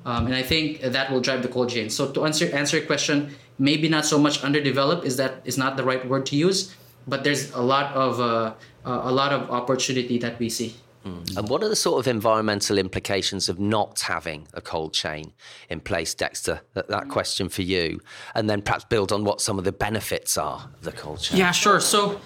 Um, 0.05 0.27
and 0.27 0.35
I 0.35 0.43
think 0.43 0.81
that 0.81 1.11
will 1.11 1.21
drive 1.21 1.41
the 1.41 1.47
cold 1.47 1.69
chain. 1.69 1.89
So 1.89 2.11
to 2.11 2.25
answer 2.25 2.45
answer 2.53 2.77
your 2.77 2.85
question, 2.85 3.35
maybe 3.57 3.87
not 3.89 4.05
so 4.05 4.17
much 4.17 4.43
underdeveloped 4.43 5.05
is 5.05 5.17
that 5.17 5.41
is 5.45 5.57
not 5.57 5.77
the 5.77 5.83
right 5.83 6.07
word 6.07 6.25
to 6.27 6.35
use, 6.35 6.75
but 7.07 7.23
there's 7.23 7.51
a 7.51 7.61
lot 7.61 7.93
of 7.93 8.19
uh, 8.19 8.53
a 8.85 9.11
lot 9.11 9.31
of 9.31 9.49
opportunity 9.49 10.17
that 10.19 10.39
we 10.39 10.49
see. 10.49 10.75
Mm. 11.05 11.37
And 11.37 11.49
what 11.49 11.61
are 11.63 11.69
the 11.69 11.75
sort 11.75 11.99
of 11.99 12.07
environmental 12.07 12.79
implications 12.79 13.47
of 13.47 13.59
not 13.59 13.99
having 14.01 14.47
a 14.53 14.61
cold 14.61 14.93
chain 14.93 15.33
in 15.69 15.79
place, 15.79 16.15
Dexter? 16.15 16.61
That, 16.73 16.87
that 16.87 17.09
question 17.09 17.47
for 17.47 17.61
you, 17.61 18.01
and 18.33 18.49
then 18.49 18.61
perhaps 18.61 18.85
build 18.85 19.11
on 19.11 19.23
what 19.23 19.39
some 19.39 19.59
of 19.59 19.65
the 19.65 19.71
benefits 19.71 20.37
are 20.37 20.69
of 20.73 20.81
the 20.81 20.91
cold 20.91 21.19
chain. 21.19 21.37
Yeah, 21.37 21.51
sure. 21.51 21.79
So, 21.79 22.19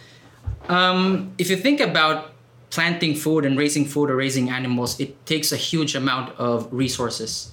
um, 0.70 1.34
if 1.38 1.50
you 1.50 1.58
think 1.58 1.82
about 1.82 2.32
planting 2.70 3.16
food 3.16 3.46
and 3.46 3.58
raising 3.58 3.84
food 3.86 4.10
or 4.10 4.16
raising 4.16 4.50
animals, 4.50 5.00
it 5.00 5.26
takes 5.26 5.52
a 5.52 5.58
huge 5.58 5.96
amount 5.96 6.38
of 6.38 6.72
resources. 6.72 7.52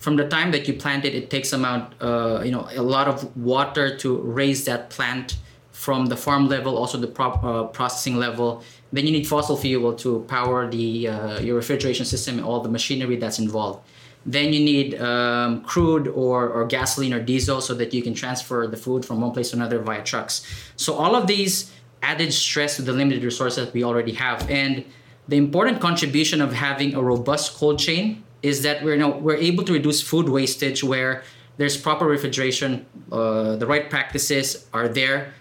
From 0.00 0.16
the 0.16 0.26
time 0.26 0.50
that 0.52 0.66
you 0.66 0.74
plant 0.74 1.04
it, 1.04 1.14
it 1.14 1.28
takes 1.28 1.52
amount, 1.52 1.94
uh, 2.00 2.40
you 2.42 2.50
know, 2.50 2.66
a 2.74 2.82
lot 2.82 3.06
of 3.06 3.36
water 3.36 3.96
to 3.98 4.16
raise 4.16 4.64
that 4.64 4.88
plant 4.90 5.36
from 5.72 6.06
the 6.06 6.16
farm 6.16 6.48
level, 6.48 6.76
also 6.76 6.98
the 6.98 7.06
prop, 7.06 7.44
uh, 7.44 7.64
processing 7.64 8.16
level. 8.16 8.62
Then 8.92 9.06
you 9.06 9.12
need 9.12 9.26
fossil 9.26 9.56
fuel 9.56 9.94
to 9.96 10.20
power 10.26 10.70
the 10.70 11.08
uh, 11.08 11.40
your 11.40 11.56
refrigeration 11.56 12.06
system 12.06 12.38
and 12.38 12.44
all 12.44 12.60
the 12.60 12.68
machinery 12.68 13.16
that's 13.16 13.38
involved. 13.38 13.86
Then 14.24 14.52
you 14.52 14.60
need 14.60 15.00
um, 15.00 15.62
crude 15.64 16.08
or, 16.08 16.48
or 16.48 16.66
gasoline 16.66 17.14
or 17.14 17.20
diesel 17.20 17.60
so 17.60 17.74
that 17.74 17.94
you 17.94 18.02
can 18.02 18.14
transfer 18.14 18.66
the 18.66 18.76
food 18.76 19.04
from 19.04 19.20
one 19.20 19.32
place 19.32 19.50
to 19.50 19.56
another 19.56 19.78
via 19.78 20.02
trucks. 20.02 20.44
So 20.76 20.94
all 20.94 21.14
of 21.14 21.26
these 21.26 21.72
added 22.02 22.32
stress 22.32 22.76
to 22.76 22.82
the 22.82 22.92
limited 22.92 23.22
resources 23.22 23.64
that 23.64 23.74
we 23.74 23.84
already 23.84 24.12
have. 24.12 24.48
And 24.50 24.84
the 25.28 25.36
important 25.36 25.80
contribution 25.80 26.40
of 26.40 26.52
having 26.52 26.94
a 26.94 27.02
robust 27.02 27.54
cold 27.54 27.78
chain 27.78 28.24
is 28.42 28.62
that 28.62 28.82
we're 28.82 28.94
you 28.94 29.00
know, 29.00 29.10
we're 29.10 29.36
able 29.36 29.64
to 29.64 29.72
reduce 29.72 30.00
food 30.00 30.28
wastage 30.28 30.82
where 30.82 31.22
there's 31.56 31.76
proper 31.76 32.06
refrigeration, 32.06 32.86
uh, 33.12 33.56
the 33.56 33.66
right 33.66 33.90
practices 33.90 34.66
are 34.72 34.88
there. 34.88 35.34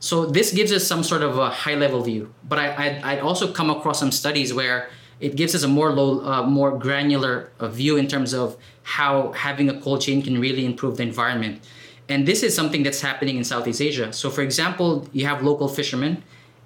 So 0.00 0.26
this 0.26 0.52
gives 0.52 0.72
us 0.72 0.86
some 0.86 1.02
sort 1.02 1.22
of 1.22 1.38
a 1.38 1.50
high 1.50 1.74
level 1.74 2.02
view. 2.02 2.32
But 2.48 2.58
I 2.58 2.66
I'd, 2.84 3.02
I'd 3.02 3.20
also 3.20 3.52
come 3.52 3.70
across 3.70 3.98
some 3.98 4.12
studies 4.12 4.54
where 4.54 4.88
it 5.20 5.36
gives 5.36 5.54
us 5.54 5.62
a 5.62 5.68
more 5.68 5.92
low, 5.92 6.24
uh, 6.24 6.42
more 6.42 6.78
granular 6.78 7.50
uh, 7.58 7.68
view 7.68 7.96
in 7.96 8.06
terms 8.06 8.34
of 8.34 8.56
how 8.82 9.32
having 9.32 9.68
a 9.68 9.80
cold 9.80 10.00
chain 10.00 10.22
can 10.22 10.40
really 10.40 10.64
improve 10.64 10.96
the 10.98 11.02
environment. 11.02 11.62
And 12.08 12.26
this 12.26 12.42
is 12.42 12.54
something 12.54 12.82
that's 12.82 13.00
happening 13.00 13.36
in 13.36 13.44
Southeast 13.44 13.80
Asia. 13.80 14.12
So, 14.12 14.30
for 14.30 14.42
example, 14.42 15.08
you 15.12 15.26
have 15.26 15.42
local 15.42 15.68
fishermen, 15.68 16.22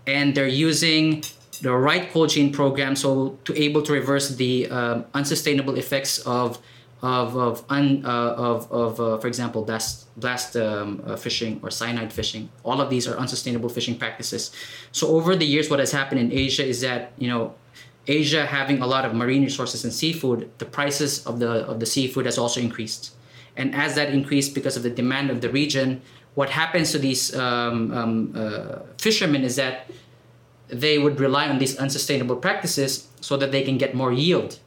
and 0.07 0.35
they're 0.35 0.47
using 0.47 1.25
the 1.63 1.73
right 1.73 2.11
cold 2.13 2.31
chain 2.31 2.53
program 2.53 2.97
so 2.97 3.39
to 3.45 3.57
able 3.61 3.83
to 3.83 3.93
reverse 3.93 4.31
the 4.37 4.69
um, 4.71 5.05
unsustainable 5.15 5.77
effects 5.77 6.19
of 6.21 6.59
of 7.03 7.37
of 7.37 7.65
un, 7.71 8.05
uh, 8.05 8.09
of, 8.09 8.71
of 8.71 9.01
uh, 9.01 9.19
for 9.19 9.27
example 9.27 9.65
blast 9.65 10.15
blast 10.21 10.57
um, 10.57 11.03
uh, 11.07 11.17
fishing 11.17 11.61
or 11.63 11.71
cyanide 11.71 12.13
fishing. 12.13 12.51
All 12.63 12.81
of 12.81 12.91
these 12.91 13.09
are 13.09 13.17
unsustainable 13.17 13.69
fishing 13.69 13.97
practices. 13.99 14.51
So 14.93 15.09
over 15.09 15.35
the 15.35 15.47
years 15.47 15.71
what 15.71 15.79
has 15.79 15.93
happened 15.93 16.21
in 16.21 16.33
asia 16.33 16.65
is 16.65 16.81
that 16.83 17.13
you 17.19 17.29
know 17.29 17.55
asia 18.07 18.45
having 18.45 18.83
a 18.83 18.87
lot 18.87 19.05
of 19.05 19.15
marine 19.15 19.43
resources 19.43 19.85
and 19.85 19.93
seafood 19.93 20.51
the 20.59 20.67
prices 20.67 21.27
of 21.27 21.39
the 21.39 21.67
of 21.67 21.81
the 21.81 21.87
seafood 21.87 22.27
has 22.27 22.37
also 22.37 22.61
increased. 22.61 23.15
And 23.57 23.75
as 23.75 23.95
that 23.95 24.11
increased 24.11 24.55
because 24.55 24.77
of 24.77 24.83
the 24.83 24.91
demand 24.91 25.31
of 25.31 25.41
the 25.41 25.51
region 25.51 26.03
what 26.35 26.51
happens 26.51 26.93
to 26.93 26.99
these 26.99 27.35
um, 27.35 27.93
um, 27.93 28.33
uh, 28.37 28.79
fishermen 28.99 29.43
is 29.43 29.57
that 29.57 29.91
they 30.73 30.99
would 30.99 31.21
rely 31.21 31.49
on 31.49 31.59
these 31.59 31.77
unsustainable 31.77 32.37
practices 32.37 33.09
so 33.21 33.37
that 33.37 33.53
they 33.53 33.63
can 33.63 33.79
get 33.79 33.95
more 33.95 34.13
yield 34.13 34.59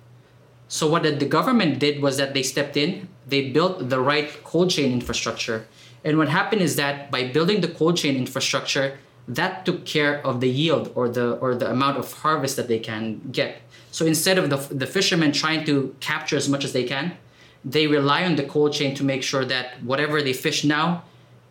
so 0.73 0.87
what 0.87 1.03
the 1.03 1.25
government 1.27 1.77
did 1.77 2.01
was 2.01 2.17
that 2.17 2.33
they 2.33 2.41
stepped 2.41 2.75
in, 2.77 3.07
they 3.27 3.51
built 3.51 3.89
the 3.89 3.99
right 3.99 4.43
cold 4.43 4.71
chain 4.71 4.91
infrastructure. 4.91 5.67
And 6.03 6.17
what 6.17 6.29
happened 6.29 6.63
is 6.63 6.77
that 6.77 7.11
by 7.11 7.27
building 7.27 7.61
the 7.61 7.67
cold 7.67 7.95
chain 7.97 8.15
infrastructure, 8.15 8.97
that 9.27 9.67
took 9.67 9.85
care 9.85 10.25
of 10.25 10.41
the 10.41 10.49
yield 10.49 10.91
or 10.95 11.07
the 11.07 11.33
or 11.43 11.53
the 11.53 11.69
amount 11.69 11.97
of 11.97 12.11
harvest 12.11 12.55
that 12.55 12.67
they 12.67 12.79
can 12.79 13.21
get. 13.31 13.61
So 13.91 14.07
instead 14.07 14.39
of 14.39 14.49
the, 14.49 14.57
the 14.73 14.87
fishermen 14.87 15.31
trying 15.31 15.63
to 15.65 15.95
capture 15.99 16.37
as 16.37 16.49
much 16.49 16.65
as 16.65 16.73
they 16.73 16.85
can, 16.85 17.17
they 17.63 17.85
rely 17.85 18.25
on 18.25 18.35
the 18.35 18.43
cold 18.43 18.73
chain 18.73 18.95
to 18.95 19.03
make 19.03 19.21
sure 19.21 19.45
that 19.45 19.83
whatever 19.83 20.23
they 20.23 20.33
fish 20.33 20.63
now 20.63 21.03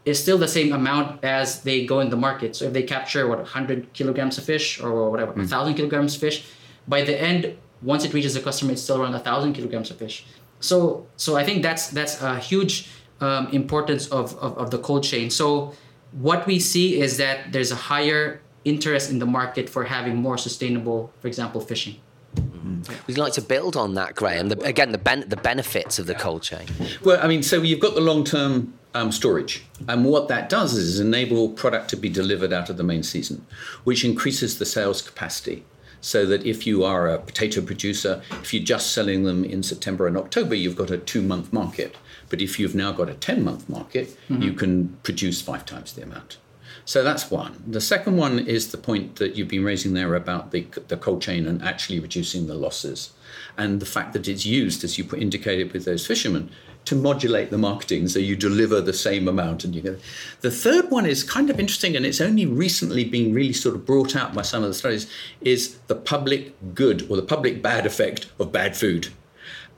is 0.04 0.20
still 0.20 0.38
the 0.38 0.48
same 0.48 0.72
amount 0.72 1.22
as 1.24 1.62
they 1.62 1.86
go 1.86 2.00
in 2.00 2.10
the 2.10 2.16
market. 2.16 2.56
So 2.56 2.66
if 2.66 2.72
they 2.72 2.82
capture 2.82 3.28
what 3.28 3.38
100 3.38 3.92
kilograms 3.92 4.36
of 4.38 4.44
fish 4.44 4.80
or 4.80 5.10
whatever, 5.10 5.32
mm. 5.32 5.38
1,000 5.38 5.74
kilograms 5.74 6.14
of 6.14 6.20
fish, 6.20 6.44
by 6.88 7.02
the 7.02 7.20
end 7.20 7.56
once 7.82 8.04
it 8.04 8.12
reaches 8.14 8.34
the 8.34 8.40
customer, 8.40 8.72
it's 8.72 8.82
still 8.82 9.00
around 9.00 9.14
a 9.14 9.18
thousand 9.18 9.52
kilograms 9.54 9.90
of 9.90 9.96
fish. 9.96 10.24
So 10.60 11.06
so 11.16 11.36
I 11.36 11.44
think 11.44 11.62
that's 11.62 11.88
that's 11.88 12.20
a 12.22 12.38
huge 12.38 12.88
um, 13.20 13.48
importance 13.48 14.06
of, 14.08 14.36
of, 14.38 14.56
of 14.58 14.70
the 14.70 14.78
cold 14.78 15.04
chain. 15.04 15.30
So 15.30 15.74
what 16.12 16.46
we 16.46 16.58
see 16.60 17.00
is 17.00 17.16
that 17.16 17.52
there's 17.52 17.72
a 17.72 17.76
higher 17.76 18.40
interest 18.64 19.10
in 19.10 19.18
the 19.18 19.26
market 19.26 19.68
for 19.68 19.84
having 19.84 20.16
more 20.16 20.38
sustainable, 20.38 21.12
for 21.20 21.28
example, 21.28 21.60
fishing. 21.60 21.96
Mm-hmm. 22.36 22.92
We'd 23.06 23.18
like 23.18 23.32
to 23.34 23.42
build 23.42 23.76
on 23.76 23.94
that, 23.94 24.14
Graham. 24.14 24.48
The, 24.48 24.58
again, 24.60 24.92
the 24.92 24.98
ben- 24.98 25.28
the 25.28 25.36
benefits 25.36 25.98
of 25.98 26.06
the 26.06 26.14
cold 26.14 26.42
chain. 26.42 26.66
Well, 27.04 27.18
I 27.20 27.28
mean, 27.28 27.42
so 27.42 27.60
you've 27.62 27.80
got 27.80 27.94
the 27.94 28.00
long 28.00 28.24
term 28.24 28.74
um, 28.94 29.12
storage, 29.12 29.64
and 29.88 30.04
what 30.04 30.28
that 30.28 30.48
does 30.48 30.74
is 30.74 31.00
enable 31.00 31.48
product 31.48 31.88
to 31.90 31.96
be 31.96 32.08
delivered 32.08 32.52
out 32.52 32.70
of 32.70 32.76
the 32.76 32.82
main 32.82 33.02
season, 33.02 33.46
which 33.84 34.04
increases 34.04 34.58
the 34.58 34.66
sales 34.66 35.02
capacity 35.02 35.64
so 36.02 36.26
that 36.26 36.44
if 36.44 36.66
you 36.66 36.84
are 36.84 37.08
a 37.08 37.18
potato 37.18 37.62
producer, 37.62 38.20
if 38.42 38.52
you're 38.52 38.62
just 38.62 38.92
selling 38.92 39.22
them 39.22 39.44
in 39.44 39.62
September 39.62 40.06
and 40.06 40.16
October, 40.16 40.54
you've 40.54 40.76
got 40.76 40.90
a 40.90 40.98
two 40.98 41.22
month 41.22 41.52
market. 41.52 41.96
But 42.28 42.42
if 42.42 42.58
you've 42.58 42.74
now 42.74 42.92
got 42.92 43.08
a 43.08 43.14
10 43.14 43.44
month 43.44 43.68
market, 43.68 44.08
mm-hmm. 44.28 44.42
you 44.42 44.52
can 44.52 44.98
produce 45.04 45.40
five 45.40 45.64
times 45.64 45.92
the 45.92 46.02
amount. 46.02 46.38
So 46.84 47.04
that's 47.04 47.30
one. 47.30 47.62
The 47.66 47.80
second 47.80 48.16
one 48.16 48.40
is 48.40 48.72
the 48.72 48.78
point 48.78 49.16
that 49.16 49.36
you've 49.36 49.48
been 49.48 49.64
raising 49.64 49.94
there 49.94 50.14
about 50.14 50.50
the, 50.50 50.66
the 50.88 50.96
cold 50.96 51.22
chain 51.22 51.46
and 51.46 51.62
actually 51.62 52.00
reducing 52.00 52.48
the 52.48 52.54
losses. 52.54 53.12
And 53.56 53.80
the 53.80 53.86
fact 53.86 54.12
that 54.14 54.26
it's 54.26 54.44
used, 54.44 54.82
as 54.82 54.98
you 54.98 55.08
indicated 55.16 55.72
with 55.72 55.84
those 55.84 56.06
fishermen, 56.06 56.50
to 56.84 56.96
modulate 56.96 57.50
the 57.50 57.58
marketing 57.58 58.08
so 58.08 58.18
you 58.18 58.36
deliver 58.36 58.80
the 58.80 58.92
same 58.92 59.28
amount 59.28 59.64
and 59.64 59.74
you 59.74 59.98
the 60.40 60.50
third 60.50 60.90
one 60.90 61.06
is 61.06 61.22
kind 61.22 61.50
of 61.50 61.60
interesting 61.60 61.96
and 61.96 62.04
it's 62.04 62.20
only 62.20 62.46
recently 62.46 63.04
been 63.04 63.32
really 63.32 63.52
sort 63.52 63.74
of 63.74 63.86
brought 63.86 64.16
out 64.16 64.34
by 64.34 64.42
some 64.42 64.62
of 64.62 64.68
the 64.68 64.74
studies 64.74 65.10
is 65.40 65.78
the 65.86 65.94
public 65.94 66.54
good 66.74 67.08
or 67.10 67.16
the 67.16 67.22
public 67.22 67.62
bad 67.62 67.86
effect 67.86 68.26
of 68.38 68.52
bad 68.52 68.76
food 68.76 69.08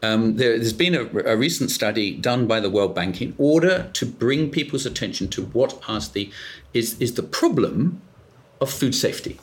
um, 0.03 0.37
there, 0.37 0.53
has 0.53 0.75
been 0.75 0.95
a, 0.95 1.33
a, 1.33 1.37
recent 1.37 1.71
study 1.71 2.15
done 2.15 2.47
by 2.47 2.61
the 2.61 2.69
World 2.69 2.95
Bank 2.95 3.23
in 3.23 3.35
order 3.39 3.91
to 3.95 4.05
bring 4.05 4.51
people's 4.51 4.85
attention 4.85 5.29
to 5.29 5.47
what 5.47 5.81
the, 6.13 6.31
is, 6.75 7.01
is 7.01 7.15
the 7.15 7.23
problem 7.23 8.03
of 8.61 8.71
food 8.71 8.95
safety. 8.95 9.41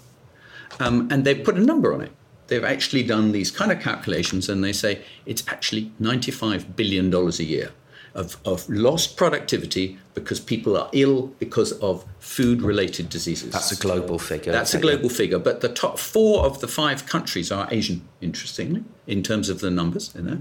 Um, 0.80 1.08
and 1.10 1.26
they've 1.26 1.44
put 1.44 1.56
a 1.56 1.62
number 1.62 1.94
on 1.96 2.02
it 2.02 2.12
they've 2.52 2.66
actually 2.66 3.02
done 3.02 3.32
these 3.32 3.50
kind 3.50 3.72
of 3.72 3.80
calculations 3.80 4.50
and 4.50 4.62
they 4.62 4.74
say 4.74 5.02
it's 5.26 5.42
actually 5.48 5.90
$95 6.02 6.76
billion 6.76 7.14
a 7.16 7.30
year 7.44 7.72
of, 8.14 8.36
of 8.44 8.70
lost 8.70 9.16
productivity 9.16 9.98
because 10.16 10.42
people 10.42 10.76
are 10.76 10.90
ill 10.92 11.28
because 11.40 11.72
of 11.80 12.04
food 12.20 12.62
related 12.62 13.08
diseases. 13.08 13.54
That's 13.54 13.72
a 13.72 13.78
global 13.78 14.20
figure. 14.20 14.52
That's 14.52 14.74
a 14.74 14.82
global 14.82 15.08
figure. 15.08 15.40
But 15.40 15.62
the 15.62 15.70
top 15.70 15.98
four 15.98 16.46
of 16.46 16.60
the 16.60 16.68
five 16.68 17.06
countries 17.06 17.54
are 17.54 17.70
Asian, 17.72 18.06
interestingly, 18.20 18.84
in 19.08 19.24
terms 19.24 19.48
of 19.48 19.62
the 19.62 19.72
numbers. 19.72 20.14
You 20.14 20.22
know? 20.22 20.40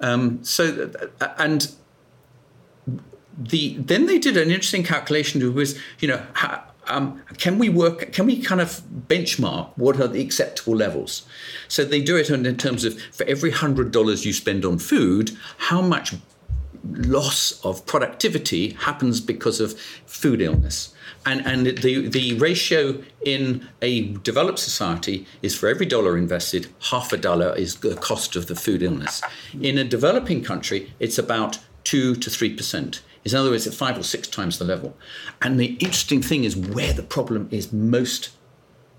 Um, 0.00 0.42
so, 0.42 0.90
and 1.38 1.72
the 3.38 3.76
then 3.76 4.06
they 4.06 4.18
did 4.18 4.36
an 4.36 4.50
interesting 4.50 4.82
calculation 4.82 5.40
who 5.40 5.52
was, 5.52 5.78
you 6.00 6.08
know, 6.08 6.26
how, 6.32 6.64
um, 6.90 7.22
can 7.38 7.58
we 7.58 7.68
work? 7.68 8.12
Can 8.12 8.26
we 8.26 8.40
kind 8.40 8.60
of 8.60 8.82
benchmark 9.08 9.70
what 9.76 10.00
are 10.00 10.08
the 10.08 10.20
acceptable 10.20 10.76
levels? 10.76 11.26
So 11.68 11.84
they 11.84 12.00
do 12.02 12.16
it 12.16 12.30
in 12.30 12.56
terms 12.56 12.84
of 12.84 13.00
for 13.00 13.24
every 13.24 13.50
hundred 13.50 13.92
dollars 13.92 14.26
you 14.26 14.32
spend 14.32 14.64
on 14.64 14.78
food, 14.78 15.36
how 15.58 15.80
much 15.80 16.14
loss 16.84 17.60
of 17.64 17.84
productivity 17.86 18.70
happens 18.70 19.20
because 19.20 19.60
of 19.60 19.78
food 20.06 20.40
illness. 20.40 20.94
And, 21.26 21.46
and 21.46 21.66
the, 21.66 22.08
the 22.08 22.38
ratio 22.38 23.02
in 23.24 23.68
a 23.82 24.12
developed 24.18 24.58
society 24.58 25.26
is 25.42 25.54
for 25.54 25.68
every 25.68 25.84
dollar 25.84 26.16
invested, 26.16 26.68
half 26.90 27.12
a 27.12 27.18
dollar 27.18 27.54
is 27.54 27.76
the 27.76 27.96
cost 27.96 28.36
of 28.36 28.46
the 28.46 28.54
food 28.54 28.82
illness. 28.82 29.20
In 29.60 29.76
a 29.76 29.84
developing 29.84 30.42
country, 30.42 30.94
it's 30.98 31.18
about 31.18 31.58
two 31.84 32.14
to 32.14 32.30
three 32.30 32.54
percent 32.54 33.02
is 33.24 33.34
in 33.34 33.40
other 33.40 33.50
words 33.50 33.66
at 33.66 33.74
five 33.74 33.98
or 33.98 34.02
six 34.02 34.28
times 34.28 34.58
the 34.58 34.64
level. 34.64 34.96
And 35.42 35.58
the 35.58 35.74
interesting 35.74 36.22
thing 36.22 36.44
is 36.44 36.56
where 36.56 36.92
the 36.92 37.02
problem 37.02 37.48
is 37.50 37.72
most 37.72 38.30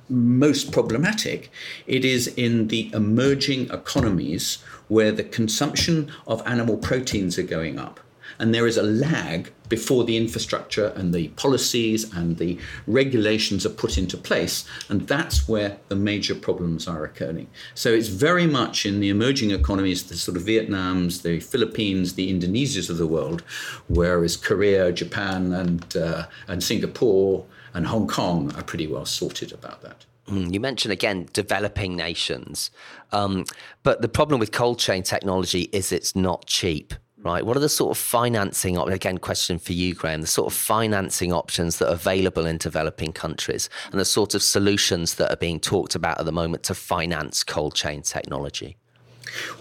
most 0.09 0.73
problematic, 0.73 1.49
it 1.87 2.03
is 2.03 2.27
in 2.27 2.67
the 2.67 2.91
emerging 2.93 3.69
economies 3.69 4.57
where 4.89 5.13
the 5.13 5.23
consumption 5.23 6.11
of 6.27 6.45
animal 6.45 6.75
proteins 6.75 7.39
are 7.39 7.43
going 7.43 7.79
up 7.79 8.01
and 8.41 8.55
there 8.55 8.65
is 8.65 8.75
a 8.75 8.83
lag 8.83 9.53
before 9.69 10.03
the 10.03 10.17
infrastructure 10.17 10.87
and 10.95 11.13
the 11.13 11.27
policies 11.29 12.11
and 12.13 12.37
the 12.39 12.57
regulations 12.87 13.65
are 13.67 13.69
put 13.69 13.99
into 13.99 14.17
place. 14.17 14.65
And 14.89 15.07
that's 15.07 15.47
where 15.47 15.77
the 15.89 15.95
major 15.95 16.33
problems 16.33 16.87
are 16.87 17.05
occurring. 17.05 17.47
So 17.75 17.93
it's 17.93 18.07
very 18.07 18.47
much 18.47 18.83
in 18.85 18.99
the 18.99 19.09
emerging 19.09 19.51
economies, 19.51 20.03
the 20.03 20.15
sort 20.15 20.37
of 20.37 20.43
Vietnams, 20.43 21.21
the 21.21 21.39
Philippines, 21.39 22.15
the 22.15 22.31
Indonesias 22.31 22.89
of 22.89 22.97
the 22.97 23.05
world, 23.05 23.43
whereas 23.87 24.35
Korea, 24.35 24.91
Japan, 24.91 25.53
and, 25.53 25.95
uh, 25.95 26.25
and 26.47 26.63
Singapore 26.63 27.45
and 27.75 27.85
Hong 27.85 28.07
Kong 28.07 28.51
are 28.55 28.63
pretty 28.63 28.87
well 28.87 29.05
sorted 29.05 29.53
about 29.53 29.83
that. 29.83 30.05
Mm, 30.27 30.51
you 30.51 30.59
mentioned 30.59 30.91
again 30.91 31.29
developing 31.31 31.95
nations, 31.95 32.71
um, 33.11 33.45
but 33.83 34.01
the 34.01 34.09
problem 34.09 34.39
with 34.39 34.51
cold 34.51 34.79
chain 34.79 35.03
technology 35.03 35.69
is 35.71 35.91
it's 35.91 36.15
not 36.15 36.47
cheap 36.47 36.93
right? 37.23 37.45
What 37.45 37.55
are 37.57 37.61
the 37.61 37.69
sort 37.69 37.91
of 37.91 37.97
financing, 37.97 38.77
again, 38.77 39.17
question 39.17 39.59
for 39.59 39.73
you, 39.73 39.93
Graham, 39.93 40.21
the 40.21 40.27
sort 40.27 40.51
of 40.51 40.57
financing 40.57 41.31
options 41.31 41.77
that 41.77 41.89
are 41.89 41.93
available 41.93 42.45
in 42.45 42.57
developing 42.57 43.13
countries 43.13 43.69
and 43.91 43.99
the 43.99 44.05
sort 44.05 44.33
of 44.33 44.41
solutions 44.41 45.15
that 45.15 45.31
are 45.31 45.37
being 45.37 45.59
talked 45.59 45.95
about 45.95 46.19
at 46.19 46.25
the 46.25 46.31
moment 46.31 46.63
to 46.63 46.73
finance 46.73 47.43
cold 47.43 47.75
chain 47.75 48.01
technology? 48.01 48.77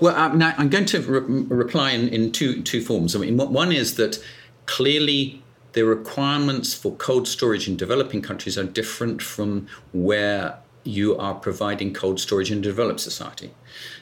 Well, 0.00 0.16
um, 0.16 0.42
I'm 0.42 0.68
going 0.68 0.86
to 0.86 1.00
re- 1.00 1.44
reply 1.48 1.92
in, 1.92 2.08
in 2.08 2.32
two, 2.32 2.62
two 2.62 2.82
forms. 2.82 3.14
I 3.14 3.20
mean, 3.20 3.36
one 3.36 3.72
is 3.72 3.96
that 3.96 4.22
clearly 4.66 5.42
the 5.72 5.84
requirements 5.84 6.74
for 6.74 6.94
cold 6.96 7.28
storage 7.28 7.68
in 7.68 7.76
developing 7.76 8.22
countries 8.22 8.58
are 8.58 8.64
different 8.64 9.22
from 9.22 9.68
where 9.92 10.58
you 10.84 11.16
are 11.18 11.34
providing 11.34 11.92
cold 11.92 12.20
storage 12.20 12.50
in 12.50 12.58
a 12.58 12.62
developed 12.62 13.00
society. 13.00 13.50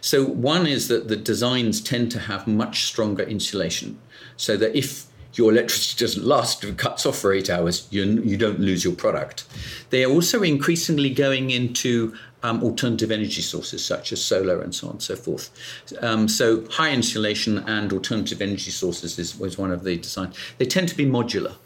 So, 0.00 0.25
one 0.25 0.66
is 0.66 0.88
that 0.88 1.08
the 1.08 1.16
designs 1.16 1.80
tend 1.80 2.11
to 2.12 2.20
have 2.20 2.47
much 2.47 2.85
stronger 2.85 3.23
insulation, 3.23 3.99
so 4.37 4.56
that 4.56 4.76
if 4.76 5.06
your 5.35 5.52
electricity 5.52 6.04
doesn't 6.04 6.25
last, 6.25 6.64
it 6.64 6.78
cuts 6.78 7.06
off 7.06 7.18
for 7.18 7.32
eight 7.32 7.49
hours, 7.49 7.87
you, 7.90 8.04
you 8.23 8.37
don't 8.37 8.58
lose 8.58 8.85
your 8.85 8.94
product. 8.94 9.44
They 9.90 10.04
are 10.04 10.11
also 10.11 10.42
increasingly 10.42 11.11
going 11.11 11.50
into 11.50 12.14
um, 12.42 12.62
alternative 12.62 13.11
energy 13.11 13.42
sources 13.42 13.85
such 13.85 14.12
as 14.12 14.25
solar 14.25 14.61
and 14.61 14.75
so 14.75 14.88
on 14.88 14.94
and 14.94 15.02
so 15.02 15.16
forth. 15.16 15.50
Um, 16.00 16.28
so 16.28 16.68
high 16.70 16.92
insulation 16.92 17.58
and 17.58 17.92
alternative 17.92 18.40
energy 18.40 18.70
sources 18.70 19.18
is, 19.18 19.38
was 19.38 19.58
one 19.58 19.73
of 19.73 19.85
the 19.85 19.97
designs. 19.97 20.37
They 20.58 20.66
tend 20.66 20.88
to 20.88 20.97
be 20.97 21.06
modular. 21.06 21.56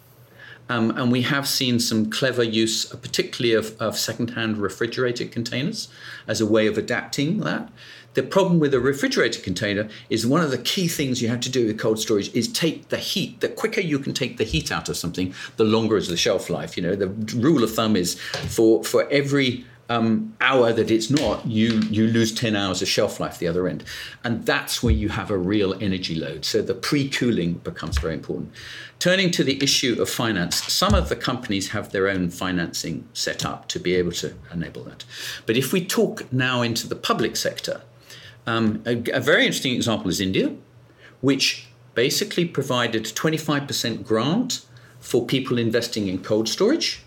Um, 0.72 0.90
and 0.96 1.12
we 1.12 1.20
have 1.22 1.46
seen 1.46 1.80
some 1.80 2.08
clever 2.08 2.42
use, 2.42 2.86
particularly 2.86 3.54
of, 3.54 3.78
of 3.78 3.98
second-hand 3.98 4.56
refrigerated 4.56 5.30
containers, 5.30 5.88
as 6.26 6.40
a 6.40 6.46
way 6.46 6.66
of 6.66 6.78
adapting 6.78 7.40
that. 7.40 7.68
The 8.14 8.22
problem 8.22 8.58
with 8.58 8.72
a 8.72 8.80
refrigerated 8.80 9.42
container 9.42 9.88
is 10.08 10.26
one 10.26 10.40
of 10.40 10.50
the 10.50 10.56
key 10.58 10.88
things 10.88 11.20
you 11.20 11.28
have 11.28 11.40
to 11.40 11.50
do 11.50 11.66
with 11.66 11.78
cold 11.78 11.98
storage 11.98 12.34
is 12.34 12.48
take 12.48 12.88
the 12.88 12.96
heat. 12.96 13.40
The 13.40 13.48
quicker 13.48 13.82
you 13.82 13.98
can 13.98 14.14
take 14.14 14.38
the 14.38 14.44
heat 14.44 14.72
out 14.72 14.88
of 14.88 14.96
something, 14.96 15.34
the 15.56 15.64
longer 15.64 15.98
is 15.98 16.08
the 16.08 16.16
shelf 16.16 16.48
life. 16.48 16.76
You 16.76 16.82
know, 16.84 16.96
the 16.96 17.08
rule 17.36 17.62
of 17.62 17.74
thumb 17.74 17.94
is 17.94 18.18
for 18.48 18.82
for 18.84 19.06
every 19.10 19.66
um, 19.92 20.34
hour 20.40 20.72
that 20.72 20.90
it's 20.90 21.10
not, 21.10 21.46
you 21.46 21.80
you 21.90 22.06
lose 22.06 22.32
10 22.34 22.56
hours 22.56 22.80
of 22.82 22.88
shelf 22.88 23.20
life 23.20 23.38
the 23.38 23.48
other 23.48 23.68
end. 23.68 23.84
And 24.24 24.46
that's 24.46 24.82
where 24.82 24.92
you 24.92 25.10
have 25.10 25.30
a 25.30 25.36
real 25.36 25.74
energy 25.82 26.14
load. 26.14 26.44
So 26.44 26.62
the 26.62 26.74
pre-cooling 26.74 27.54
becomes 27.64 27.98
very 27.98 28.14
important. 28.14 28.52
Turning 28.98 29.30
to 29.32 29.44
the 29.44 29.62
issue 29.62 30.00
of 30.00 30.08
finance, 30.08 30.56
some 30.72 30.94
of 30.94 31.08
the 31.08 31.16
companies 31.16 31.70
have 31.70 31.92
their 31.92 32.08
own 32.08 32.30
financing 32.30 33.06
set 33.12 33.44
up 33.44 33.68
to 33.68 33.78
be 33.78 33.94
able 33.94 34.12
to 34.12 34.34
enable 34.52 34.84
that. 34.84 35.04
But 35.46 35.56
if 35.56 35.72
we 35.72 35.84
talk 35.84 36.32
now 36.32 36.62
into 36.62 36.88
the 36.88 36.96
public 36.96 37.36
sector, 37.36 37.82
um, 38.46 38.82
a, 38.86 39.02
a 39.12 39.20
very 39.20 39.44
interesting 39.44 39.74
example 39.74 40.08
is 40.08 40.20
India, 40.20 40.54
which 41.20 41.66
basically 41.94 42.46
provided 42.46 43.04
25% 43.04 44.04
grant 44.04 44.64
for 45.00 45.26
people 45.26 45.58
investing 45.58 46.08
in 46.08 46.22
cold 46.22 46.48
storage 46.48 47.02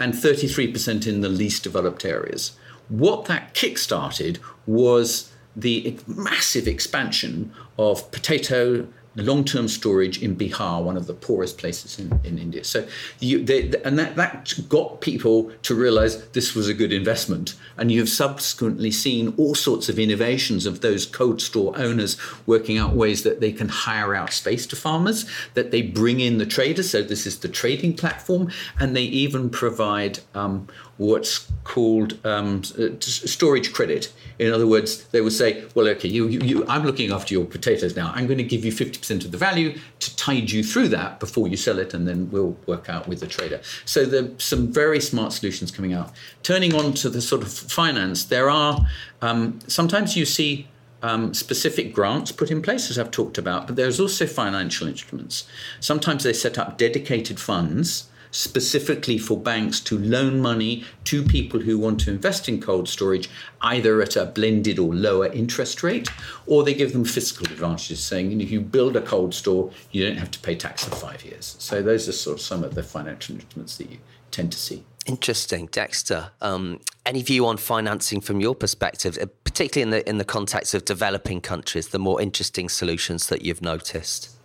and 0.00 0.14
33% 0.14 1.06
in 1.06 1.20
the 1.20 1.28
least 1.28 1.62
developed 1.62 2.04
areas. 2.04 2.56
What 2.88 3.26
that 3.26 3.54
kickstarted 3.54 4.38
was 4.66 5.32
the 5.54 5.98
massive 6.06 6.68
expansion 6.68 7.52
of 7.78 8.10
potato 8.12 8.86
long 9.16 9.44
term 9.44 9.68
storage 9.68 10.22
in 10.22 10.36
Bihar, 10.36 10.82
one 10.82 10.96
of 10.96 11.06
the 11.06 11.14
poorest 11.14 11.58
places 11.58 11.98
in, 11.98 12.20
in 12.24 12.38
India. 12.38 12.64
So, 12.64 12.86
you, 13.20 13.44
they, 13.44 13.70
and 13.84 13.98
that, 13.98 14.16
that 14.16 14.54
got 14.68 15.00
people 15.00 15.50
to 15.62 15.74
realize 15.74 16.28
this 16.28 16.54
was 16.54 16.68
a 16.68 16.74
good 16.74 16.92
investment. 16.92 17.56
And 17.76 17.90
you've 17.90 18.08
subsequently 18.08 18.90
seen 18.90 19.34
all 19.36 19.54
sorts 19.54 19.88
of 19.88 19.98
innovations 19.98 20.66
of 20.66 20.80
those 20.80 21.06
cold 21.06 21.40
store 21.40 21.76
owners 21.76 22.16
working 22.46 22.78
out 22.78 22.94
ways 22.94 23.22
that 23.24 23.40
they 23.40 23.52
can 23.52 23.68
hire 23.68 24.14
out 24.14 24.32
space 24.32 24.66
to 24.68 24.76
farmers, 24.76 25.28
that 25.54 25.70
they 25.70 25.82
bring 25.82 26.20
in 26.20 26.38
the 26.38 26.46
traders. 26.46 26.90
So, 26.90 27.02
this 27.02 27.26
is 27.26 27.38
the 27.38 27.48
trading 27.48 27.94
platform. 27.94 28.50
And 28.78 28.94
they 28.94 29.02
even 29.02 29.50
provide 29.50 30.20
um, 30.34 30.68
what's 30.98 31.50
called 31.64 32.18
um, 32.26 32.62
uh, 32.78 32.88
storage 33.00 33.72
credit. 33.72 34.12
In 34.38 34.52
other 34.52 34.66
words, 34.66 35.04
they 35.08 35.20
would 35.20 35.32
say, 35.32 35.64
well, 35.74 35.88
okay, 35.88 36.08
you, 36.08 36.26
you, 36.28 36.40
you, 36.40 36.66
I'm 36.68 36.84
looking 36.84 37.12
after 37.12 37.32
your 37.34 37.44
potatoes 37.44 37.96
now. 37.96 38.12
I'm 38.14 38.26
going 38.26 38.38
to 38.38 38.44
give 38.44 38.64
you 38.64 38.72
50% 38.72 39.24
of 39.24 39.30
the 39.30 39.38
value 39.38 39.78
to 40.00 40.16
tide 40.16 40.50
you 40.50 40.62
through 40.62 40.88
that 40.88 41.20
before 41.20 41.48
you 41.48 41.56
sell 41.56 41.78
it, 41.78 41.94
and 41.94 42.06
then 42.06 42.30
we'll 42.30 42.56
work 42.66 42.88
out 42.88 43.08
with 43.08 43.20
the 43.20 43.26
trader. 43.26 43.60
So 43.84 44.04
there's 44.04 44.42
some 44.42 44.72
very 44.72 45.00
smart 45.00 45.32
solutions 45.32 45.70
coming 45.70 45.94
out. 45.94 46.12
Turning 46.42 46.74
on 46.74 46.92
to 46.94 47.08
the 47.08 47.22
sort 47.22 47.42
of 47.42 47.52
finance, 47.52 48.24
there 48.24 48.50
are 48.50 48.86
um, 49.22 49.60
sometimes 49.68 50.16
you 50.16 50.24
see 50.24 50.68
um, 51.02 51.32
specific 51.32 51.94
grants 51.94 52.32
put 52.32 52.50
in 52.50 52.60
place, 52.60 52.90
as 52.90 52.98
I've 52.98 53.10
talked 53.12 53.38
about, 53.38 53.66
but 53.66 53.76
there's 53.76 54.00
also 54.00 54.26
financial 54.26 54.88
instruments. 54.88 55.48
Sometimes 55.80 56.24
they 56.24 56.32
set 56.32 56.58
up 56.58 56.76
dedicated 56.76 57.38
funds 57.38 58.07
specifically 58.30 59.18
for 59.18 59.38
banks 59.38 59.80
to 59.80 59.98
loan 59.98 60.40
money 60.40 60.84
to 61.04 61.22
people 61.22 61.60
who 61.60 61.78
want 61.78 62.00
to 62.00 62.10
invest 62.10 62.48
in 62.48 62.60
cold 62.60 62.88
storage, 62.88 63.28
either 63.60 64.00
at 64.02 64.16
a 64.16 64.26
blended 64.26 64.78
or 64.78 64.94
lower 64.94 65.26
interest 65.26 65.82
rate, 65.82 66.08
or 66.46 66.62
they 66.62 66.74
give 66.74 66.92
them 66.92 67.04
fiscal 67.04 67.46
advantages, 67.46 68.02
saying 68.02 68.30
you 68.30 68.36
know, 68.36 68.42
if 68.42 68.50
you 68.50 68.60
build 68.60 68.96
a 68.96 69.02
cold 69.02 69.34
store, 69.34 69.70
you 69.92 70.06
don't 70.06 70.18
have 70.18 70.30
to 70.30 70.38
pay 70.40 70.54
tax 70.54 70.84
for 70.84 70.94
five 70.94 71.24
years. 71.24 71.56
So 71.58 71.82
those 71.82 72.08
are 72.08 72.12
sort 72.12 72.38
of 72.38 72.40
some 72.40 72.64
of 72.64 72.74
the 72.74 72.82
financial 72.82 73.34
instruments 73.36 73.76
that 73.78 73.90
you 73.90 73.98
tend 74.30 74.52
to 74.52 74.58
see. 74.58 74.84
Interesting, 75.06 75.66
Dexter. 75.72 76.32
Um, 76.42 76.80
any 77.06 77.22
view 77.22 77.46
on 77.46 77.56
financing 77.56 78.20
from 78.20 78.40
your 78.40 78.54
perspective, 78.54 79.18
particularly 79.42 79.82
in 79.82 79.90
the 79.90 80.08
in 80.08 80.18
the 80.18 80.24
context 80.24 80.74
of 80.74 80.84
developing 80.84 81.40
countries, 81.40 81.88
the 81.88 81.98
more 81.98 82.20
interesting 82.20 82.68
solutions 82.68 83.28
that 83.28 83.40
you've 83.40 83.62
noticed? 83.62 84.37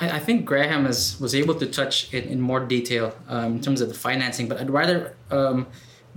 I, 0.00 0.16
I 0.16 0.18
think 0.18 0.44
Graham 0.44 0.86
has, 0.86 1.20
was 1.20 1.34
able 1.34 1.54
to 1.56 1.66
touch 1.66 2.12
it 2.12 2.26
in 2.26 2.40
more 2.40 2.60
detail 2.60 3.14
um, 3.28 3.56
in 3.56 3.60
terms 3.60 3.80
of 3.80 3.88
the 3.88 3.94
financing, 3.94 4.48
but 4.48 4.58
I'd 4.60 4.70
rather 4.70 5.14
um, 5.30 5.66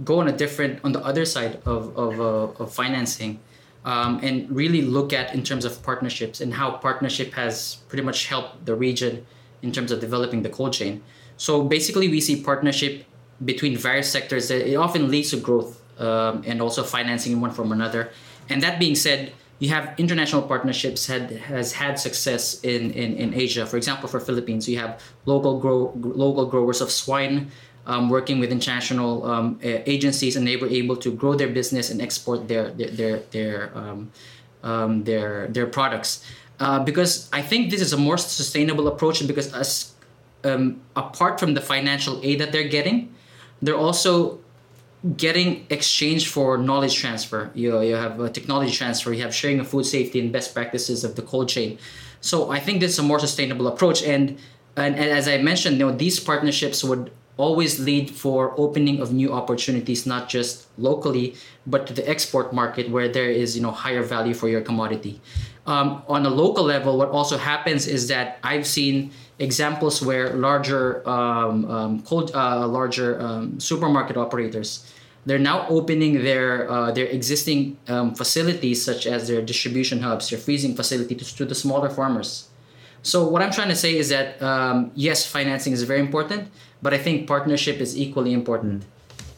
go 0.04 0.20
on 0.20 0.28
a 0.28 0.32
different, 0.32 0.80
on 0.84 0.94
the 0.94 1.04
other 1.06 1.26
side 1.26 1.62
of, 1.66 1.96
of, 1.98 2.20
uh, 2.20 2.64
of 2.64 2.74
financing. 2.74 3.40
Um, 3.86 4.22
and 4.24 4.50
really 4.50 4.82
look 4.82 5.12
at 5.12 5.36
in 5.36 5.44
terms 5.44 5.66
of 5.66 5.84
partnerships 5.84 6.40
and 6.40 6.54
how 6.54 6.72
partnership 6.72 7.34
has 7.34 7.80
pretty 7.90 8.02
much 8.02 8.28
helped 8.28 8.66
the 8.66 8.76
region 8.76 9.26
in 9.62 9.74
terms 9.74 9.92
of 9.92 10.00
developing 10.00 10.42
the 10.42 10.48
cold 10.48 10.72
chain. 10.72 11.04
So 11.36 11.64
basically, 11.64 12.08
we 12.08 12.22
see 12.22 12.42
partnership 12.42 13.04
between 13.44 13.76
various 13.76 14.10
sectors 14.10 14.48
that 14.48 14.66
it 14.72 14.76
often 14.76 15.12
leads 15.12 15.32
to 15.32 15.38
growth 15.38 15.82
um, 16.00 16.44
and 16.46 16.62
also 16.62 16.82
financing 16.82 17.34
in 17.34 17.42
one 17.42 17.52
form 17.52 17.72
or 17.72 17.76
another. 17.76 18.12
And 18.48 18.64
that 18.64 18.80
being 18.80 18.96
said, 18.96 19.34
you 19.60 19.70
have 19.70 19.94
international 19.98 20.42
partnerships 20.42 21.08
had 21.08 21.32
has 21.32 21.74
had 21.74 22.00
success 22.00 22.60
in, 22.62 22.92
in, 22.92 23.16
in 23.16 23.34
Asia. 23.34 23.66
For 23.66 23.78
example, 23.78 24.10
for 24.10 24.20
Philippines, 24.20 24.68
you 24.68 24.78
have 24.80 25.02
local 25.26 25.60
grow 25.60 25.94
local 25.96 26.46
growers 26.46 26.82
of 26.82 26.92
swine 26.92 27.52
um, 27.86 28.10
working 28.10 28.40
with 28.40 28.52
international 28.52 29.26
um, 29.26 29.60
agencies, 29.64 30.36
and 30.36 30.48
they 30.48 30.58
were 30.58 30.68
able 30.68 30.98
to 30.98 31.12
grow 31.12 31.36
their 31.36 31.50
business 31.50 31.90
and 31.92 32.02
export 32.02 32.48
their 32.48 32.72
their 32.72 32.90
their 32.90 33.20
their 33.32 33.72
um, 33.76 34.12
um, 34.64 35.04
their, 35.04 35.48
their 35.48 35.68
products. 35.68 36.26
Uh, 36.60 36.80
because 36.84 37.30
I 37.34 37.42
think 37.42 37.70
this 37.72 37.82
is 37.82 37.94
a 37.94 37.98
more 37.98 38.18
sustainable 38.18 38.88
approach, 38.88 39.26
because 39.28 39.54
as 39.54 39.92
um, 40.44 40.82
apart 40.96 41.40
from 41.40 41.54
the 41.54 41.62
financial 41.62 42.20
aid 42.24 42.40
that 42.40 42.52
they're 42.52 42.68
getting, 42.68 43.14
they're 43.62 43.78
also 43.78 44.40
getting 45.18 45.66
exchange 45.70 46.30
for 46.30 46.58
knowledge 46.58 46.96
transfer. 46.96 47.52
You, 47.54 47.82
you 47.82 47.96
have 47.96 48.20
a 48.20 48.30
technology 48.30 48.72
transfer, 48.72 49.12
you 49.12 49.22
have 49.22 49.36
sharing 49.36 49.60
of 49.60 49.68
food 49.68 49.86
safety 49.86 50.20
and 50.20 50.32
best 50.32 50.54
practices 50.54 51.04
of 51.04 51.16
the 51.16 51.22
cold 51.22 51.50
chain. 51.50 51.78
So 52.22 52.52
I 52.52 52.60
think 52.60 52.80
this 52.80 52.94
is 52.94 53.00
a 53.00 53.04
more 53.04 53.20
sustainable 53.20 53.68
approach. 53.68 54.02
And, 54.02 54.38
and, 54.78 54.96
and 54.96 55.10
as 55.12 55.28
I 55.28 55.40
mentioned, 55.40 55.78
you 55.78 55.86
know, 55.88 55.92
these 55.92 56.20
partnerships 56.20 56.84
would 56.84 57.12
always 57.36 57.80
lead 57.80 58.12
for 58.12 58.54
opening 58.58 59.02
of 59.02 59.12
new 59.12 59.34
opportunities, 59.34 60.06
not 60.06 60.30
just 60.30 60.68
locally, 60.78 61.36
but 61.66 61.88
to 61.88 61.94
the 61.94 62.08
export 62.08 62.54
market 62.54 62.90
where 62.90 63.10
there 63.10 63.30
is, 63.30 63.58
you 63.58 63.62
know, 63.62 63.72
higher 63.72 64.04
value 64.04 64.34
for 64.34 64.48
your 64.48 64.62
commodity. 64.62 65.20
Um, 65.66 66.04
on 66.08 66.26
a 66.26 66.30
local 66.30 66.64
level, 66.64 66.98
what 66.98 67.10
also 67.10 67.38
happens 67.38 67.88
is 67.88 68.08
that 68.10 68.38
I've 68.44 68.68
seen 68.68 69.12
examples 69.40 70.02
where 70.02 70.34
larger 70.34 71.08
um, 71.10 71.66
um, 71.70 72.02
cold, 72.04 72.32
uh, 72.36 72.68
larger 72.68 73.20
um, 73.20 73.60
supermarket 73.60 74.16
operators 74.16 74.93
they're 75.26 75.40
now 75.40 75.68
opening 75.68 76.24
their 76.24 76.70
uh, 76.70 76.92
their 76.92 77.08
existing 77.08 77.78
um, 77.88 78.16
facilities 78.16 78.84
such 78.84 79.06
as 79.08 79.28
their 79.28 79.42
distribution 79.42 80.02
hubs 80.02 80.30
their 80.30 80.40
freezing 80.40 80.76
facility 80.76 81.16
to, 81.16 81.26
to, 81.38 81.46
the 81.46 81.56
smaller 81.56 81.90
farmers. 81.90 82.50
So 83.02 83.28
what 83.28 83.42
i'm 83.42 83.52
trying 83.52 83.70
to 83.70 83.76
say 83.76 83.98
is 83.98 84.10
that 84.10 84.42
um, 84.42 84.92
yes 84.96 85.26
financing 85.26 85.74
is 85.74 85.84
very 85.84 86.00
important 86.00 86.50
but 86.82 86.94
i 86.94 86.98
think 86.98 87.28
partnership 87.28 87.78
is 87.82 87.98
equally 87.98 88.32
important 88.32 88.86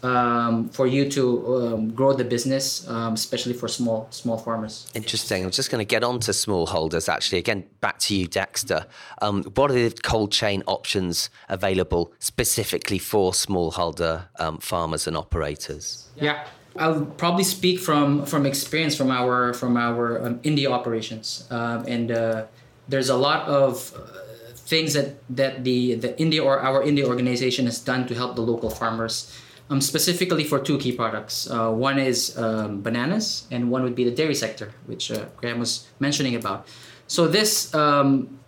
um, 0.05 0.69
for 0.69 0.85
you 0.85 1.09
to 1.09 1.55
um, 1.55 1.89
grow 1.91 2.13
the 2.13 2.23
business, 2.23 2.87
um, 2.87 3.13
especially 3.13 3.53
for 3.53 3.67
small 3.67 4.07
small 4.11 4.37
farmers. 4.37 4.87
Interesting. 4.93 5.43
I'm 5.43 5.51
just 5.51 5.71
going 5.71 5.85
to 5.85 5.89
get 5.95 6.03
on 6.03 6.19
to 6.21 6.31
smallholders. 6.31 7.09
Actually, 7.09 7.39
again, 7.39 7.63
back 7.81 7.97
to 7.99 8.15
you, 8.15 8.27
Dexter. 8.27 8.85
Um, 9.21 9.43
what 9.55 9.71
are 9.71 9.73
the 9.73 9.95
cold 10.03 10.31
chain 10.31 10.63
options 10.67 11.29
available 11.49 12.13
specifically 12.19 12.99
for 12.99 13.31
smallholder 13.31 14.27
um, 14.39 14.59
farmers 14.59 15.07
and 15.07 15.17
operators? 15.17 16.09
Yeah. 16.15 16.45
I'll 16.77 17.05
probably 17.05 17.45
speak 17.45 17.79
from 17.79 18.25
from 18.25 18.45
experience 18.45 18.97
from 18.97 19.09
our 19.09 19.53
from 19.53 19.77
our 19.77 20.25
um, 20.25 20.39
India 20.43 20.69
operations, 20.69 21.47
and 21.49 22.11
uh, 22.11 22.45
there's 22.89 23.07
a 23.07 23.15
lot 23.15 23.47
of 23.47 23.93
uh, 23.95 24.51
things 24.55 24.93
that 24.93 25.15
that 25.29 25.63
the 25.63 25.95
the 25.95 26.19
India 26.19 26.43
or 26.43 26.59
our 26.59 26.83
India 26.83 27.07
organization 27.07 27.65
has 27.65 27.79
done 27.79 28.05
to 28.07 28.13
help 28.13 28.35
the 28.35 28.41
local 28.41 28.69
farmers 28.69 29.31
um, 29.69 29.81
specifically 29.81 30.43
for 30.43 30.59
two 30.59 30.77
key 30.77 30.91
products. 30.91 31.49
Uh, 31.49 31.71
one 31.71 31.97
is 31.97 32.37
um, 32.37 32.81
bananas, 32.81 33.47
and 33.51 33.71
one 33.71 33.83
would 33.83 33.95
be 33.95 34.03
the 34.03 34.11
dairy 34.11 34.35
sector, 34.35 34.71
which 34.85 35.11
uh, 35.11 35.25
Graham 35.37 35.59
was 35.59 35.87
mentioning 35.99 36.35
about. 36.35 36.67
So 37.07 37.27
this 37.27 37.73
um, 37.73 38.39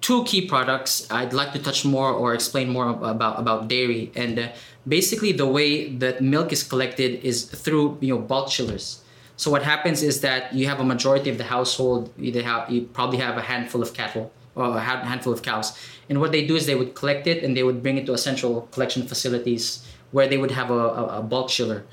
two 0.00 0.24
key 0.24 0.46
products, 0.46 1.06
I'd 1.10 1.32
like 1.32 1.52
to 1.52 1.58
touch 1.58 1.84
more 1.84 2.10
or 2.10 2.34
explain 2.34 2.68
more 2.68 2.88
about 2.88 3.38
about 3.38 3.68
dairy. 3.68 4.12
And 4.14 4.38
uh, 4.38 4.48
basically, 4.86 5.32
the 5.32 5.46
way 5.46 5.88
that 5.96 6.20
milk 6.20 6.52
is 6.52 6.62
collected 6.62 7.24
is 7.24 7.44
through 7.44 7.98
you 8.00 8.14
know 8.14 8.20
bulk 8.20 8.48
chillers. 8.48 9.00
So 9.36 9.50
what 9.50 9.62
happens 9.62 10.02
is 10.02 10.20
that 10.20 10.52
you 10.52 10.68
have 10.68 10.78
a 10.78 10.84
majority 10.84 11.28
of 11.30 11.38
the 11.38 11.44
household. 11.44 12.12
You 12.16 12.32
have 12.42 12.70
you 12.70 12.82
probably 12.82 13.18
have 13.18 13.36
a 13.36 13.42
handful 13.42 13.82
of 13.82 13.92
cattle 13.92 14.32
or 14.54 14.76
a 14.76 14.80
handful 14.80 15.32
of 15.32 15.42
cows. 15.42 15.76
And 16.08 16.20
what 16.20 16.32
they 16.32 16.46
do 16.46 16.56
is 16.56 16.66
they 16.66 16.74
would 16.74 16.94
collect 16.94 17.26
it 17.26 17.42
and 17.42 17.56
they 17.56 17.62
would 17.62 17.82
bring 17.82 17.96
it 17.96 18.04
to 18.06 18.12
a 18.12 18.18
central 18.18 18.68
collection 18.70 19.06
facilities 19.06 19.86
where 20.12 20.28
they 20.28 20.38
would 20.38 20.52
have 20.52 20.70
a, 20.70 21.18
a, 21.18 21.22
bulk 21.22 21.48
chiller. 21.48 21.84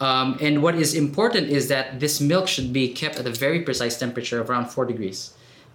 Um, 0.00 0.38
and 0.40 0.62
what 0.62 0.74
is 0.74 0.94
important 0.94 1.48
is 1.48 1.68
that 1.68 1.98
this 1.98 2.20
milk 2.20 2.46
should 2.46 2.72
be 2.72 2.92
kept 2.92 3.16
at 3.16 3.26
a 3.26 3.30
very 3.30 3.62
precise 3.62 3.98
temperature 3.98 4.40
of 4.40 4.50
around 4.50 4.66
four 4.66 4.84
degrees. 4.84 5.32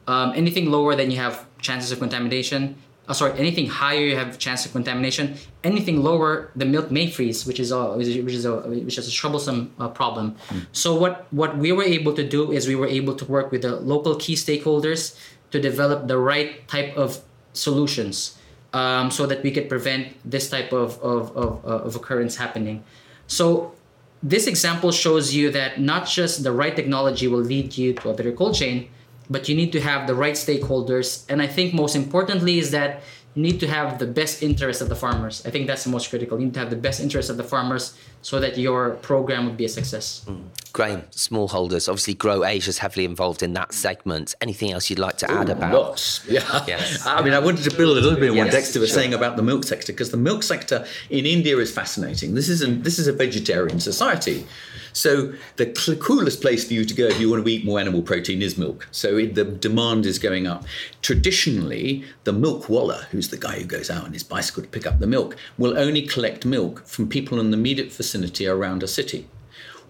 Um, 0.08 0.34
anything 0.36 0.70
lower, 0.70 0.96
then 0.96 1.12
you 1.12 1.18
have 1.18 1.46
chances 1.60 1.92
of 1.92 2.00
contamination. 2.00 2.76
Oh, 3.08 3.14
sorry, 3.14 3.38
anything 3.38 3.68
higher, 3.68 4.00
you 4.00 4.16
have 4.16 4.40
chance 4.40 4.66
of 4.66 4.72
contamination. 4.72 5.36
Anything 5.64 6.02
lower, 6.02 6.52
the 6.56 6.66
milk 6.66 6.90
may 6.90 7.10
freeze, 7.10 7.46
which 7.46 7.60
is 7.60 7.72
a 7.72 7.98
which 7.98 8.08
is 8.08 8.46
a 8.46 8.56
which 8.62 8.98
is 8.98 9.08
a 9.08 9.12
troublesome 9.12 9.74
uh, 9.78 9.90
problem. 9.90 10.36
Mm. 10.50 10.68
So 10.72 10.96
what 10.96 11.28
what 11.32 11.58
we 11.58 11.74
were 11.74 11.84
able 11.84 12.14
to 12.14 12.24
do 12.24 12.54
is 12.54 12.66
we 12.66 12.76
were 12.76 12.88
able 12.88 13.16
to 13.16 13.26
work 13.26 13.52
with 13.52 13.64
the 13.64 13.76
local 13.76 14.16
key 14.16 14.36
stakeholders 14.36 15.20
to 15.52 15.60
develop 15.60 16.08
the 16.08 16.18
right 16.18 16.66
type 16.70 16.96
of 16.96 17.20
solutions, 17.52 18.38
um, 18.74 19.12
so 19.12 19.26
that 19.26 19.44
we 19.44 19.52
could 19.52 19.70
prevent 19.70 20.08
this 20.30 20.50
type 20.50 20.74
of 20.74 21.00
of, 21.02 21.36
of, 21.38 21.66
uh, 21.66 21.88
of 21.88 21.96
occurrence 21.96 22.36
happening. 22.36 22.84
So 23.28 23.74
this 24.22 24.48
example 24.48 24.92
shows 24.92 25.34
you 25.34 25.52
that 25.52 25.80
not 25.80 26.08
just 26.08 26.44
the 26.44 26.52
right 26.52 26.76
technology 26.76 27.28
will 27.28 27.44
lead 27.44 27.78
you 27.78 27.94
to 27.94 28.10
a 28.10 28.14
better 28.14 28.32
cold 28.32 28.56
chain, 28.56 28.90
but 29.30 29.50
you 29.50 29.56
need 29.56 29.72
to 29.74 29.82
have 29.82 30.08
the 30.08 30.16
right 30.16 30.36
stakeholders. 30.36 31.26
And 31.30 31.42
I 31.42 31.48
think 31.48 31.74
most 31.74 31.96
importantly 31.96 32.58
is 32.58 32.72
that 32.72 33.02
you 33.36 33.42
need 33.42 33.60
to 33.60 33.68
have 33.68 34.00
the 34.00 34.06
best 34.06 34.44
interest 34.44 34.82
of 34.82 34.90
the 34.90 34.96
farmers. 34.96 35.46
I 35.46 35.50
think 35.50 35.68
that's 35.68 35.84
the 35.84 35.90
most 35.90 36.10
critical. 36.10 36.40
You 36.40 36.46
need 36.46 36.54
to 36.54 36.60
have 36.60 36.70
the 36.70 36.76
best 36.76 37.00
interest 37.02 37.30
of 37.30 37.38
the 37.38 37.44
farmers 37.44 37.98
so 38.24 38.40
that 38.40 38.58
your 38.58 38.92
program 39.02 39.46
would 39.46 39.58
be 39.58 39.66
a 39.66 39.70
success. 39.70 40.26
Mm. 40.28 40.46
Graham, 40.72 41.02
smallholders, 41.12 41.88
obviously 41.88 42.16
Grow 42.16 42.44
Asia 42.44 42.70
is 42.70 42.80
heavily 42.80 43.06
involved 43.06 43.44
in 43.44 43.54
that 43.54 43.74
segment. 43.74 44.34
Anything 44.42 44.72
else 44.72 44.90
you'd 44.90 44.98
like 44.98 45.18
to 45.18 45.32
Ooh, 45.32 45.36
add 45.36 45.50
about? 45.50 45.74
Lots. 45.74 46.26
Yeah. 46.28 46.64
Yes. 46.66 47.06
I 47.06 47.22
mean, 47.22 47.34
I 47.34 47.40
wanted 47.40 47.70
to 47.70 47.78
build 47.78 47.98
a 47.98 48.02
little 48.02 48.20
bit 48.20 48.32
on 48.32 48.38
yes, 48.38 48.46
what 48.46 48.52
Dexter 48.54 48.80
was 48.80 48.90
sure. 48.90 49.00
saying 49.00 49.14
about 49.14 49.36
the 49.36 49.44
milk 49.44 49.66
sector 49.66 49.94
because 49.94 50.10
the 50.10 50.18
milk 50.18 50.42
sector 50.42 50.88
in 51.12 51.28
India 51.28 51.58
is 51.58 51.72
fascinating. 51.72 52.34
This 52.34 52.50
is 52.50 52.64
a, 52.64 52.68
this 52.68 52.98
is 52.98 53.08
a 53.08 53.14
vegetarian 53.14 53.80
society. 53.80 54.48
So 54.94 55.34
the 55.58 55.74
cl- 55.76 55.98
coolest 55.98 56.42
place 56.42 56.66
for 56.66 56.74
you 56.74 56.86
to 56.86 56.94
go 56.94 57.06
if 57.06 57.20
you 57.20 57.30
want 57.30 57.44
to 57.44 57.52
eat 57.52 57.66
more 57.66 57.80
animal 57.80 58.02
protein 58.02 58.42
is 58.42 58.58
milk. 58.58 58.88
So 58.92 59.18
it, 59.18 59.36
the 59.36 59.44
demand 59.44 60.06
is 60.06 60.18
going 60.18 60.48
up. 60.48 60.64
Traditionally, 61.02 62.04
the 62.24 62.34
milk 62.34 62.70
wallah, 62.70 63.08
who's 63.12 63.30
the 63.30 63.38
guy 63.38 63.60
who 63.60 63.66
goes 63.66 63.90
out 63.90 64.06
on 64.06 64.14
his 64.14 64.24
bicycle 64.24 64.64
to 64.64 64.70
pick 64.70 64.88
up 64.88 65.00
the 65.00 65.08
milk, 65.08 65.36
will 65.58 65.78
only 65.78 66.04
collect 66.04 66.46
milk 66.46 66.86
from 66.86 67.10
people 67.10 67.40
in 67.40 67.52
the 67.52 67.58
immediate 67.58 67.92
vicinity 67.92 68.13
around 68.56 68.84
a 68.84 68.88
city. 68.88 69.28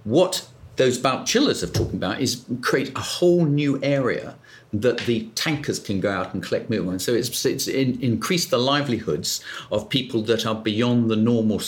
What 0.04 0.48
those 0.76 0.98
bulk 0.98 1.26
chillers 1.26 1.64
are 1.64 1.68
talking 1.68 1.96
about 1.96 2.22
is 2.22 2.46
create 2.62 2.96
a 2.96 3.02
whole 3.02 3.46
new 3.46 3.80
area 3.84 4.36
that 4.74 4.98
the 5.00 5.28
tankers 5.36 5.78
can 5.80 6.00
go 6.00 6.12
out 6.12 6.34
and 6.34 6.42
collect 6.42 6.70
milk. 6.70 6.88
And 6.88 7.02
so 7.02 7.14
it's, 7.14 7.46
it's 7.46 7.68
in, 7.68 8.02
increased 8.02 8.50
the 8.50 8.58
livelihoods 8.58 9.44
of 9.72 9.88
people 9.88 10.24
that 10.24 10.46
are 10.46 10.56
beyond 10.56 11.12
the 11.12 11.16
normal 11.16 11.62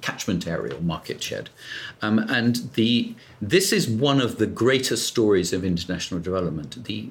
catchment 0.00 0.46
area 0.46 0.74
or 0.74 0.80
market 0.80 1.22
shed. 1.22 1.50
Um, 2.02 2.18
and 2.18 2.56
the 2.74 3.14
this 3.40 3.70
is 3.72 3.86
one 3.86 4.20
of 4.20 4.38
the 4.38 4.46
greatest 4.46 5.06
stories 5.06 5.52
of 5.52 5.62
international 5.62 6.20
development. 6.20 6.82
The 6.84 7.10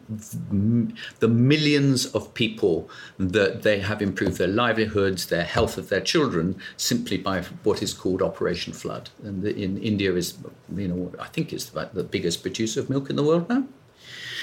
the 1.19 1.27
millions 1.27 2.07
of 2.07 2.33
people 2.33 2.89
that 3.19 3.61
they 3.61 3.79
have 3.79 4.01
improved 4.01 4.37
their 4.37 4.47
livelihoods, 4.47 5.27
their 5.27 5.43
health 5.43 5.77
of 5.77 5.89
their 5.89 6.01
children 6.01 6.59
simply 6.77 7.17
by 7.17 7.43
what 7.63 7.83
is 7.83 7.93
called 7.93 8.21
Operation 8.21 8.73
Flood. 8.73 9.09
And 9.23 9.43
the, 9.43 9.55
in 9.55 9.77
India 9.77 10.13
is, 10.15 10.37
you 10.75 10.87
know, 10.87 11.11
I 11.19 11.27
think 11.27 11.49
the, 11.49 11.89
the 11.93 12.03
biggest 12.03 12.41
producer 12.41 12.79
of 12.79 12.89
milk 12.89 13.09
in 13.09 13.15
the 13.15 13.23
world 13.23 13.47
now. 13.47 13.65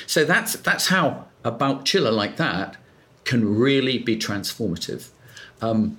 So 0.07 0.25
that's 0.25 0.55
that's 0.55 0.89
how 0.89 1.27
a 1.45 1.51
bulk 1.51 1.85
chiller 1.85 2.11
like 2.11 2.37
that 2.37 2.77
can 3.25 3.57
really 3.57 3.99
be 3.99 4.17
transformative. 4.17 5.09
Um, 5.61 5.99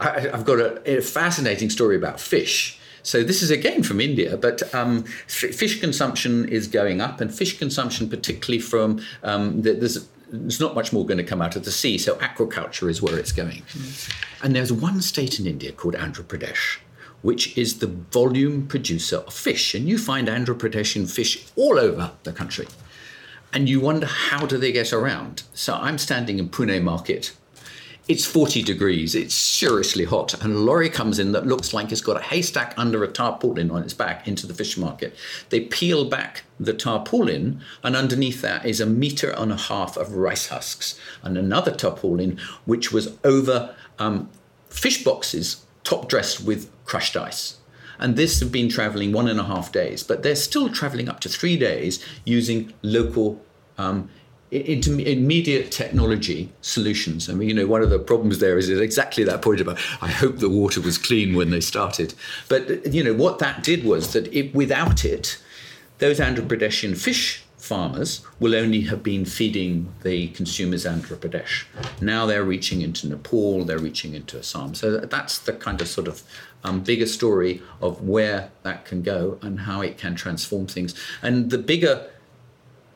I, 0.00 0.20
have 0.20 0.44
got 0.44 0.60
a, 0.60 0.98
a, 0.98 1.00
fascinating 1.00 1.70
story 1.70 1.96
about 1.96 2.20
fish. 2.20 2.78
So 3.02 3.24
this 3.24 3.42
is 3.42 3.50
again 3.50 3.82
from 3.82 4.00
India, 4.00 4.36
but 4.36 4.72
um, 4.74 5.04
f- 5.26 5.54
fish 5.54 5.80
consumption 5.80 6.48
is 6.48 6.68
going 6.68 7.00
up, 7.00 7.20
and 7.20 7.34
fish 7.34 7.58
consumption, 7.58 8.08
particularly 8.08 8.60
from 8.60 9.00
um, 9.22 9.62
the, 9.62 9.72
there's 9.72 10.06
there's 10.30 10.60
not 10.60 10.74
much 10.74 10.92
more 10.92 11.06
going 11.06 11.18
to 11.18 11.24
come 11.24 11.40
out 11.40 11.56
of 11.56 11.64
the 11.64 11.70
sea. 11.70 11.96
So 11.96 12.16
aquaculture 12.16 12.90
is 12.90 13.00
where 13.00 13.18
it's 13.18 13.32
going. 13.32 13.62
Mm. 13.62 14.12
And 14.42 14.54
there's 14.54 14.70
one 14.70 15.00
state 15.00 15.40
in 15.40 15.46
India 15.46 15.72
called 15.72 15.94
Andhra 15.94 16.22
Pradesh, 16.22 16.78
which 17.22 17.56
is 17.56 17.78
the 17.78 17.86
volume 17.86 18.66
producer 18.66 19.18
of 19.18 19.32
fish, 19.32 19.74
and 19.74 19.88
you 19.88 19.96
find 19.96 20.28
Andhra 20.28 20.54
Pradesh 20.54 21.10
fish 21.10 21.46
all 21.56 21.78
over 21.78 22.12
the 22.24 22.32
country 22.32 22.66
and 23.52 23.68
you 23.68 23.80
wonder 23.80 24.06
how 24.06 24.46
do 24.46 24.58
they 24.58 24.72
get 24.72 24.92
around. 24.92 25.42
So 25.54 25.74
I'm 25.74 25.98
standing 25.98 26.38
in 26.38 26.48
Pune 26.48 26.82
market. 26.82 27.32
It's 28.08 28.24
40 28.24 28.62
degrees, 28.62 29.14
it's 29.14 29.34
seriously 29.34 30.04
hot, 30.04 30.42
and 30.42 30.54
a 30.54 30.58
lorry 30.58 30.88
comes 30.88 31.18
in 31.18 31.32
that 31.32 31.46
looks 31.46 31.74
like 31.74 31.92
it's 31.92 32.00
got 32.00 32.16
a 32.16 32.22
haystack 32.24 32.72
under 32.78 33.04
a 33.04 33.08
tarpaulin 33.08 33.70
on 33.70 33.82
its 33.82 33.92
back 33.92 34.26
into 34.26 34.46
the 34.46 34.54
fish 34.54 34.78
market. 34.78 35.14
They 35.50 35.60
peel 35.60 36.06
back 36.06 36.44
the 36.58 36.72
tarpaulin, 36.72 37.60
and 37.84 37.94
underneath 37.94 38.40
that 38.40 38.64
is 38.64 38.80
a 38.80 38.86
meter 38.86 39.32
and 39.32 39.52
a 39.52 39.58
half 39.58 39.98
of 39.98 40.14
rice 40.14 40.46
husks, 40.46 40.98
and 41.22 41.36
another 41.36 41.70
tarpaulin 41.70 42.40
which 42.64 42.92
was 42.92 43.14
over 43.24 43.76
um, 43.98 44.30
fish 44.70 45.04
boxes 45.04 45.66
top 45.84 46.08
dressed 46.08 46.42
with 46.42 46.70
crushed 46.86 47.14
ice. 47.14 47.57
And 47.98 48.16
this 48.16 48.40
have 48.40 48.52
been 48.52 48.68
traveling 48.68 49.12
one 49.12 49.28
and 49.28 49.40
a 49.40 49.44
half 49.44 49.72
days, 49.72 50.02
but 50.02 50.22
they're 50.22 50.36
still 50.36 50.68
traveling 50.68 51.08
up 51.08 51.20
to 51.20 51.28
three 51.28 51.56
days 51.56 52.04
using 52.24 52.72
local 52.82 53.40
um, 53.76 54.08
immediate 54.50 55.70
technology 55.70 56.50
solutions. 56.62 57.28
I 57.28 57.34
mean, 57.34 57.48
you 57.48 57.54
know, 57.54 57.66
one 57.66 57.82
of 57.82 57.90
the 57.90 57.98
problems 57.98 58.38
there 58.38 58.56
is 58.56 58.70
exactly 58.70 59.24
that 59.24 59.42
point 59.42 59.60
about 59.60 59.78
I 60.00 60.08
hope 60.08 60.38
the 60.38 60.48
water 60.48 60.80
was 60.80 60.96
clean 60.96 61.34
when 61.34 61.50
they 61.50 61.60
started. 61.60 62.14
But, 62.48 62.92
you 62.92 63.04
know, 63.04 63.14
what 63.14 63.40
that 63.40 63.62
did 63.62 63.84
was 63.84 64.12
that 64.14 64.32
it, 64.32 64.54
without 64.54 65.04
it, 65.04 65.38
those 65.98 66.18
Andhra 66.18 66.46
Pradeshian 66.46 66.96
fish 66.96 67.44
farmers 67.68 68.22
will 68.40 68.54
only 68.54 68.80
have 68.82 69.02
been 69.02 69.24
feeding 69.24 69.92
the 70.02 70.28
consumers 70.28 70.84
Andhra 70.86 71.16
Pradesh. 71.16 71.64
Now 72.00 72.24
they're 72.26 72.44
reaching 72.44 72.80
into 72.80 73.06
Nepal, 73.06 73.64
they're 73.64 73.78
reaching 73.78 74.14
into 74.14 74.38
Assam. 74.38 74.74
So 74.74 74.96
that's 74.98 75.38
the 75.38 75.52
kind 75.52 75.80
of 75.82 75.88
sort 75.88 76.08
of 76.08 76.22
um, 76.64 76.80
bigger 76.80 77.06
story 77.06 77.62
of 77.80 78.02
where 78.02 78.50
that 78.62 78.84
can 78.84 79.02
go 79.02 79.38
and 79.42 79.60
how 79.60 79.82
it 79.82 79.98
can 79.98 80.14
transform 80.14 80.66
things. 80.66 80.94
And 81.22 81.50
the 81.50 81.58
bigger, 81.58 82.08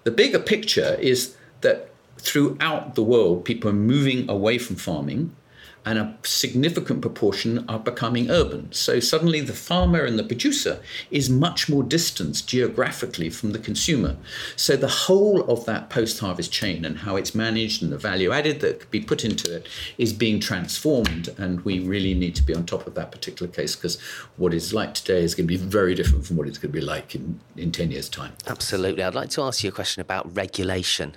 the 0.05 0.11
bigger 0.11 0.39
picture 0.39 0.97
is 1.01 1.37
that 1.61 1.91
throughout 2.17 2.95
the 2.95 3.03
world, 3.03 3.45
people 3.45 3.69
are 3.71 3.75
moving 3.95 4.29
away 4.31 4.57
from 4.59 4.77
farming 4.77 5.37
and 5.85 5.99
a 5.99 6.17
significant 6.23 7.03
proportion 7.03 7.65
are 7.69 7.79
becoming 7.79 8.31
urban. 8.31 8.71
So 8.73 9.01
suddenly 9.01 9.41
the 9.41 9.53
farmer 9.53 10.05
and 10.05 10.19
the 10.19 10.25
producer 10.25 10.81
is 11.11 11.29
much 11.29 11.69
more 11.69 11.83
distanced 11.83 12.49
geographically 12.49 13.31
from 13.31 13.53
the 13.53 13.59
consumer. 13.59 14.17
So 14.55 14.77
the 14.77 14.89
whole 14.89 15.43
of 15.51 15.65
that 15.67 15.91
post 15.91 16.21
harvest 16.21 16.53
chain 16.53 16.85
and 16.85 16.99
how 16.99 17.17
it's 17.17 17.35
managed 17.35 17.83
and 17.83 17.93
the 17.93 17.99
value 17.99 18.31
added 18.31 18.61
that 18.61 18.81
could 18.81 18.91
be 18.91 19.01
put 19.01 19.25
into 19.25 19.55
it 19.55 19.67
is 19.99 20.13
being 20.13 20.39
transformed. 20.39 21.29
And 21.37 21.61
we 21.63 21.81
really 21.81 22.15
need 22.15 22.37
to 22.37 22.43
be 22.43 22.55
on 22.55 22.65
top 22.65 22.87
of 22.87 22.95
that 22.95 23.11
particular 23.11 23.51
case 23.51 23.75
because 23.75 24.01
what 24.37 24.55
it's 24.55 24.73
like 24.73 24.95
today 24.95 25.23
is 25.23 25.35
going 25.35 25.49
to 25.49 25.53
be 25.53 25.57
very 25.57 25.95
different 25.95 26.27
from 26.27 26.37
what 26.37 26.47
it's 26.47 26.59
going 26.59 26.73
to 26.73 26.79
be 26.79 26.85
like 26.85 27.15
in, 27.15 27.41
in 27.57 27.73
10 27.73 27.91
years' 27.91 28.09
time. 28.09 28.33
Absolutely. 28.47 29.03
I'd 29.03 29.15
like 29.15 29.31
to 29.31 29.43
ask 29.43 29.65
you 29.65 29.71
a 29.71 29.73
question 29.73 30.01
about 30.01 30.35
regulation. 30.35 31.17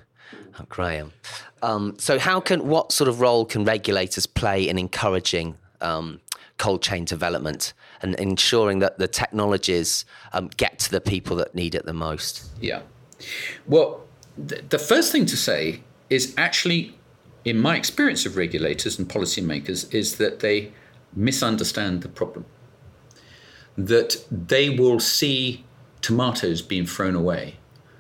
Graham. 0.70 1.12
Um, 1.62 1.96
so, 1.98 2.20
how 2.20 2.40
can 2.40 2.68
what 2.68 2.92
sort 2.92 3.08
of 3.08 3.22
role 3.22 3.46
can 3.46 3.66
regulators 3.66 4.26
play 4.26 4.68
in 4.68 4.78
encouraging 4.78 5.58
um, 5.82 6.20
cold 6.58 6.82
chain 6.82 7.06
development 7.06 7.74
and 8.02 8.16
ensuring 8.16 8.80
that 8.80 8.98
the 8.98 9.08
technologies 9.08 10.06
um, 10.34 10.50
get 10.58 10.80
to 10.80 10.92
the 10.92 11.02
people 11.02 11.36
that 11.38 11.56
need 11.56 11.76
it 11.76 11.86
the 11.86 11.94
most? 11.94 12.50
Yeah. 12.62 12.82
Well, 13.66 14.04
th- 14.48 14.66
the 14.70 14.80
first 14.80 15.12
thing 15.12 15.26
to 15.28 15.38
say 15.38 15.82
is 16.10 16.34
actually, 16.38 16.98
in 17.44 17.60
my 17.60 17.76
experience 17.76 18.26
of 18.26 18.38
regulators 18.38 19.00
and 19.00 19.10
policymakers, 19.10 19.94
is 19.94 20.18
that 20.18 20.40
they 20.40 20.72
misunderstand 21.16 22.02
the 22.02 22.10
problem. 22.10 22.46
That 23.78 24.26
they 24.32 24.70
will 24.70 25.00
see 25.00 25.66
tomatoes 26.02 26.62
being 26.62 26.86
thrown 26.86 27.16
away 27.16 27.56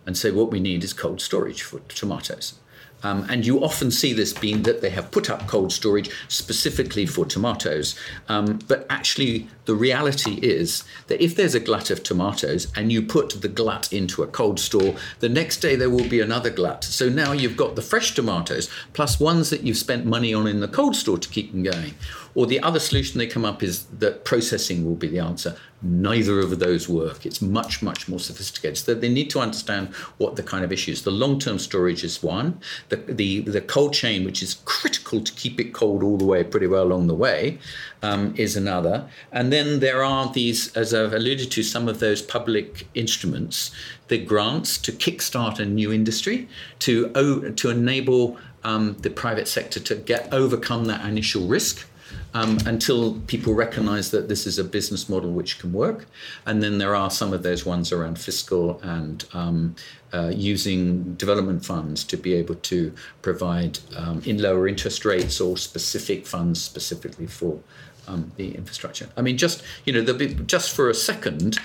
and 0.05 0.17
say 0.17 0.31
what 0.31 0.51
we 0.51 0.59
need 0.59 0.83
is 0.83 0.93
cold 0.93 1.21
storage 1.21 1.61
for 1.61 1.79
tomatoes. 1.89 2.55
Um, 3.03 3.27
and 3.29 3.45
you 3.45 3.63
often 3.63 3.91
see 3.91 4.13
this 4.13 4.33
being 4.33 4.63
that 4.63 4.81
they 4.81 4.89
have 4.89 5.11
put 5.11 5.29
up 5.29 5.47
cold 5.47 5.71
storage 5.71 6.09
specifically 6.27 7.05
for 7.05 7.23
tomatoes. 7.23 7.95
Um, 8.29 8.59
but 8.67 8.87
actually, 8.89 9.47
the 9.65 9.75
reality 9.75 10.39
is 10.41 10.83
that 11.05 11.23
if 11.23 11.35
there's 11.35 11.53
a 11.53 11.59
glut 11.59 11.91
of 11.91 12.01
tomatoes 12.01 12.71
and 12.75 12.91
you 12.91 13.03
put 13.03 13.41
the 13.41 13.47
glut 13.47 13.93
into 13.93 14.23
a 14.23 14.27
cold 14.27 14.59
store, 14.59 14.95
the 15.19 15.29
next 15.29 15.57
day 15.57 15.75
there 15.75 15.89
will 15.89 16.09
be 16.09 16.19
another 16.19 16.49
glut. 16.49 16.83
So 16.83 17.07
now 17.07 17.31
you've 17.31 17.57
got 17.57 17.75
the 17.75 17.83
fresh 17.83 18.15
tomatoes 18.15 18.71
plus 18.93 19.19
ones 19.19 19.51
that 19.51 19.61
you've 19.61 19.77
spent 19.77 20.05
money 20.05 20.33
on 20.33 20.47
in 20.47 20.59
the 20.59 20.67
cold 20.67 20.95
store 20.95 21.19
to 21.19 21.29
keep 21.29 21.51
them 21.51 21.61
going. 21.61 21.93
Or 22.33 22.47
the 22.47 22.59
other 22.61 22.79
solution 22.79 23.19
they 23.19 23.27
come 23.27 23.45
up 23.45 23.61
is 23.61 23.85
that 23.85 24.25
processing 24.25 24.83
will 24.83 24.95
be 24.95 25.07
the 25.07 25.19
answer. 25.19 25.55
Neither 25.87 26.39
of 26.39 26.57
those 26.57 26.89
work. 26.89 27.27
It's 27.27 27.43
much, 27.43 27.83
much 27.83 28.07
more 28.07 28.19
sophisticated. 28.19 28.79
So 28.79 28.95
they 28.95 29.07
need 29.07 29.29
to 29.29 29.39
understand 29.39 29.93
what 30.17 30.35
the 30.35 30.41
kind 30.41 30.65
of 30.65 30.71
issues. 30.71 31.03
The 31.03 31.11
long-term 31.11 31.59
storage 31.59 32.03
is 32.03 32.23
one. 32.23 32.59
The, 32.89 32.95
the, 32.95 33.41
the 33.41 33.61
cold 33.61 33.93
chain, 33.93 34.25
which 34.25 34.41
is 34.41 34.55
critical 34.65 35.21
to 35.21 35.31
keep 35.33 35.59
it 35.59 35.73
cold 35.73 36.01
all 36.01 36.17
the 36.17 36.25
way, 36.25 36.43
pretty 36.43 36.65
well 36.65 36.83
along 36.83 37.05
the 37.05 37.13
way, 37.13 37.59
um, 38.01 38.33
is 38.35 38.55
another. 38.55 39.07
And 39.31 39.53
then 39.53 39.79
there 39.79 40.03
are 40.03 40.33
these, 40.33 40.75
as 40.75 40.91
I've 40.91 41.13
alluded 41.13 41.51
to, 41.51 41.61
some 41.61 41.87
of 41.87 41.99
those 41.99 42.19
public 42.23 42.87
instruments, 42.95 43.69
the 44.07 44.17
grants 44.17 44.79
to 44.79 44.91
kickstart 44.91 45.59
a 45.59 45.65
new 45.65 45.93
industry, 45.93 46.49
to, 46.79 47.11
to 47.51 47.69
enable 47.69 48.37
um, 48.63 48.97
the 49.01 49.11
private 49.11 49.47
sector 49.47 49.79
to 49.81 49.95
get 49.95 50.33
overcome 50.33 50.85
that 50.85 51.05
initial 51.05 51.45
risk. 51.47 51.87
Um, 52.33 52.57
until 52.65 53.19
people 53.27 53.53
recognize 53.53 54.11
that 54.11 54.27
this 54.27 54.45
is 54.45 54.59
a 54.59 54.63
business 54.63 55.07
model 55.07 55.31
which 55.31 55.57
can 55.57 55.71
work. 55.71 56.05
And 56.45 56.61
then 56.61 56.77
there 56.77 56.93
are 56.93 57.09
some 57.09 57.31
of 57.31 57.43
those 57.43 57.65
ones 57.65 57.91
around 57.93 58.19
fiscal 58.19 58.79
and 58.81 59.25
um, 59.33 59.75
uh, 60.13 60.31
using 60.35 61.15
development 61.15 61.65
funds 61.65 62.03
to 62.05 62.17
be 62.17 62.33
able 62.33 62.55
to 62.55 62.93
provide 63.21 63.79
um, 63.95 64.21
in 64.25 64.41
lower 64.41 64.67
interest 64.67 65.05
rates 65.05 65.39
or 65.39 65.57
specific 65.57 66.27
funds 66.27 66.61
specifically 66.61 67.27
for 67.27 67.59
um, 68.07 68.31
the 68.37 68.53
infrastructure. 68.55 69.09
I 69.17 69.21
mean, 69.21 69.37
just 69.37 69.63
you 69.85 69.93
know, 69.93 70.03
just 70.45 70.75
for 70.75 70.89
a 70.89 70.93
second, 70.93 71.57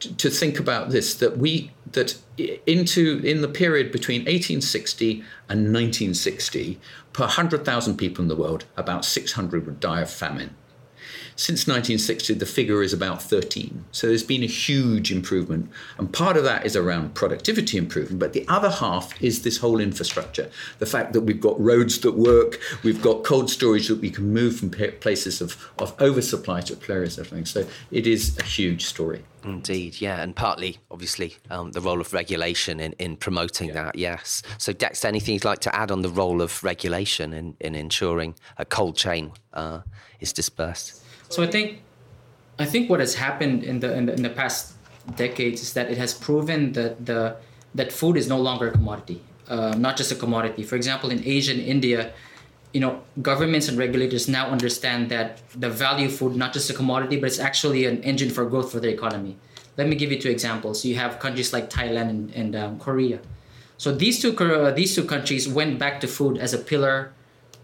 to 0.00 0.30
think 0.30 0.58
about 0.58 0.90
this 0.90 1.14
that 1.14 1.38
we 1.38 1.70
that 1.92 2.16
into 2.66 3.20
in 3.24 3.42
the 3.42 3.48
period 3.48 3.92
between 3.92 4.20
1860 4.20 5.22
and 5.48 5.72
1960 5.72 6.78
per 7.12 7.24
100,000 7.24 7.96
people 7.96 8.22
in 8.22 8.28
the 8.28 8.36
world 8.36 8.64
about 8.76 9.04
600 9.04 9.66
would 9.66 9.80
die 9.80 10.00
of 10.00 10.10
famine 10.10 10.54
since 11.40 11.66
1960, 11.66 12.34
the 12.34 12.44
figure 12.44 12.82
is 12.82 12.92
about 12.92 13.22
13. 13.22 13.86
So 13.92 14.08
there's 14.08 14.22
been 14.22 14.42
a 14.42 14.46
huge 14.46 15.10
improvement. 15.10 15.70
And 15.96 16.12
part 16.12 16.36
of 16.36 16.44
that 16.44 16.66
is 16.66 16.76
around 16.76 17.14
productivity 17.14 17.78
improvement. 17.78 18.20
But 18.20 18.34
the 18.34 18.44
other 18.46 18.68
half 18.68 19.20
is 19.22 19.40
this 19.40 19.56
whole 19.56 19.80
infrastructure. 19.80 20.50
The 20.80 20.84
fact 20.84 21.14
that 21.14 21.22
we've 21.22 21.40
got 21.40 21.58
roads 21.58 21.98
that 22.00 22.12
work, 22.12 22.60
we've 22.82 23.00
got 23.00 23.24
cold 23.24 23.48
storage 23.48 23.88
that 23.88 24.02
we 24.02 24.10
can 24.10 24.34
move 24.34 24.58
from 24.58 24.68
places 24.68 25.40
of, 25.40 25.56
of 25.78 25.98
oversupply 25.98 26.60
to 26.60 26.76
places 26.76 27.16
of 27.16 27.28
things. 27.28 27.50
So 27.50 27.66
it 27.90 28.06
is 28.06 28.38
a 28.38 28.42
huge 28.42 28.84
story. 28.84 29.24
Indeed, 29.42 29.98
yeah. 29.98 30.20
And 30.20 30.36
partly, 30.36 30.76
obviously, 30.90 31.38
um, 31.48 31.72
the 31.72 31.80
role 31.80 32.02
of 32.02 32.12
regulation 32.12 32.80
in, 32.80 32.92
in 32.98 33.16
promoting 33.16 33.68
yeah. 33.68 33.84
that, 33.84 33.96
yes. 33.96 34.42
So, 34.58 34.74
Dex, 34.74 35.06
anything 35.06 35.32
you'd 35.32 35.46
like 35.46 35.60
to 35.60 35.74
add 35.74 35.90
on 35.90 36.02
the 36.02 36.10
role 36.10 36.42
of 36.42 36.62
regulation 36.62 37.32
in, 37.32 37.56
in 37.60 37.74
ensuring 37.74 38.34
a 38.58 38.66
cold 38.66 38.98
chain 38.98 39.32
uh, 39.54 39.80
is 40.20 40.34
dispersed? 40.34 41.02
So 41.30 41.42
I 41.44 41.46
think, 41.46 41.80
I 42.58 42.66
think 42.66 42.90
what 42.90 43.00
has 43.00 43.14
happened 43.14 43.62
in 43.64 43.80
the 43.80 43.94
in 43.94 44.06
the, 44.06 44.12
in 44.14 44.22
the 44.22 44.30
past 44.30 44.74
decades 45.16 45.62
is 45.62 45.72
that 45.74 45.90
it 45.90 45.96
has 45.96 46.12
proven 46.12 46.72
that 46.72 47.06
the 47.06 47.36
that 47.74 47.92
food 47.92 48.16
is 48.16 48.28
no 48.28 48.38
longer 48.38 48.68
a 48.68 48.72
commodity, 48.72 49.22
uh, 49.48 49.74
not 49.78 49.96
just 49.96 50.10
a 50.10 50.16
commodity. 50.16 50.64
For 50.64 50.74
example, 50.74 51.08
in 51.10 51.22
Asia 51.24 51.52
and 51.52 51.60
India, 51.60 52.12
you 52.72 52.80
know, 52.80 53.00
governments 53.22 53.68
and 53.68 53.78
regulators 53.78 54.28
now 54.28 54.48
understand 54.48 55.08
that 55.10 55.40
the 55.54 55.70
value 55.70 56.06
of 56.06 56.14
food 56.14 56.34
not 56.34 56.52
just 56.52 56.68
a 56.68 56.74
commodity, 56.74 57.16
but 57.20 57.26
it's 57.26 57.38
actually 57.38 57.86
an 57.86 58.02
engine 58.02 58.30
for 58.30 58.44
growth 58.44 58.72
for 58.72 58.80
the 58.80 58.88
economy. 58.88 59.36
Let 59.76 59.86
me 59.88 59.94
give 59.94 60.10
you 60.10 60.20
two 60.20 60.30
examples. 60.30 60.84
You 60.84 60.96
have 60.96 61.20
countries 61.20 61.52
like 61.52 61.70
Thailand 61.70 62.10
and, 62.10 62.34
and 62.34 62.56
um, 62.56 62.78
Korea. 62.80 63.20
So 63.78 63.94
these 63.94 64.20
two 64.20 64.36
uh, 64.36 64.72
these 64.72 64.96
two 64.96 65.04
countries 65.04 65.48
went 65.48 65.78
back 65.78 66.00
to 66.00 66.08
food 66.08 66.38
as 66.38 66.52
a 66.52 66.58
pillar 66.58 67.12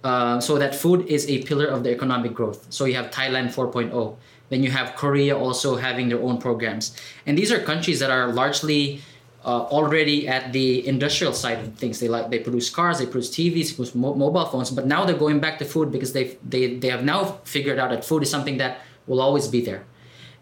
uh, 0.06 0.40
so 0.40 0.56
that 0.56 0.72
food 0.72 1.04
is 1.08 1.28
a 1.28 1.42
pillar 1.42 1.66
of 1.66 1.82
the 1.82 1.90
economic 1.90 2.32
growth. 2.32 2.64
So 2.70 2.84
you 2.84 2.94
have 2.94 3.10
Thailand 3.10 3.48
4.0. 3.52 4.16
Then 4.50 4.62
you 4.62 4.70
have 4.70 4.94
Korea 4.94 5.36
also 5.36 5.74
having 5.74 6.08
their 6.08 6.22
own 6.22 6.38
programs. 6.38 6.96
And 7.26 7.36
these 7.36 7.50
are 7.50 7.58
countries 7.58 7.98
that 7.98 8.10
are 8.10 8.32
largely 8.32 9.00
uh, 9.44 9.62
already 9.76 10.28
at 10.28 10.52
the 10.52 10.86
industrial 10.86 11.32
side 11.32 11.58
of 11.58 11.74
things. 11.74 11.98
They 11.98 12.06
like 12.06 12.30
they 12.30 12.38
produce 12.38 12.70
cars, 12.70 13.00
they 13.00 13.06
produce 13.06 13.30
TVs, 13.30 13.70
they 13.70 13.74
produce 13.74 13.96
mo- 13.96 14.14
mobile 14.14 14.46
phones. 14.46 14.70
But 14.70 14.86
now 14.86 15.04
they're 15.04 15.22
going 15.26 15.40
back 15.40 15.58
to 15.58 15.64
food 15.64 15.90
because 15.90 16.12
they 16.12 16.38
they 16.48 16.78
they 16.78 16.90
have 16.94 17.02
now 17.02 17.40
figured 17.42 17.78
out 17.80 17.90
that 17.90 18.04
food 18.04 18.22
is 18.22 18.30
something 18.30 18.58
that 18.58 18.78
will 19.08 19.20
always 19.20 19.48
be 19.48 19.60
there, 19.60 19.82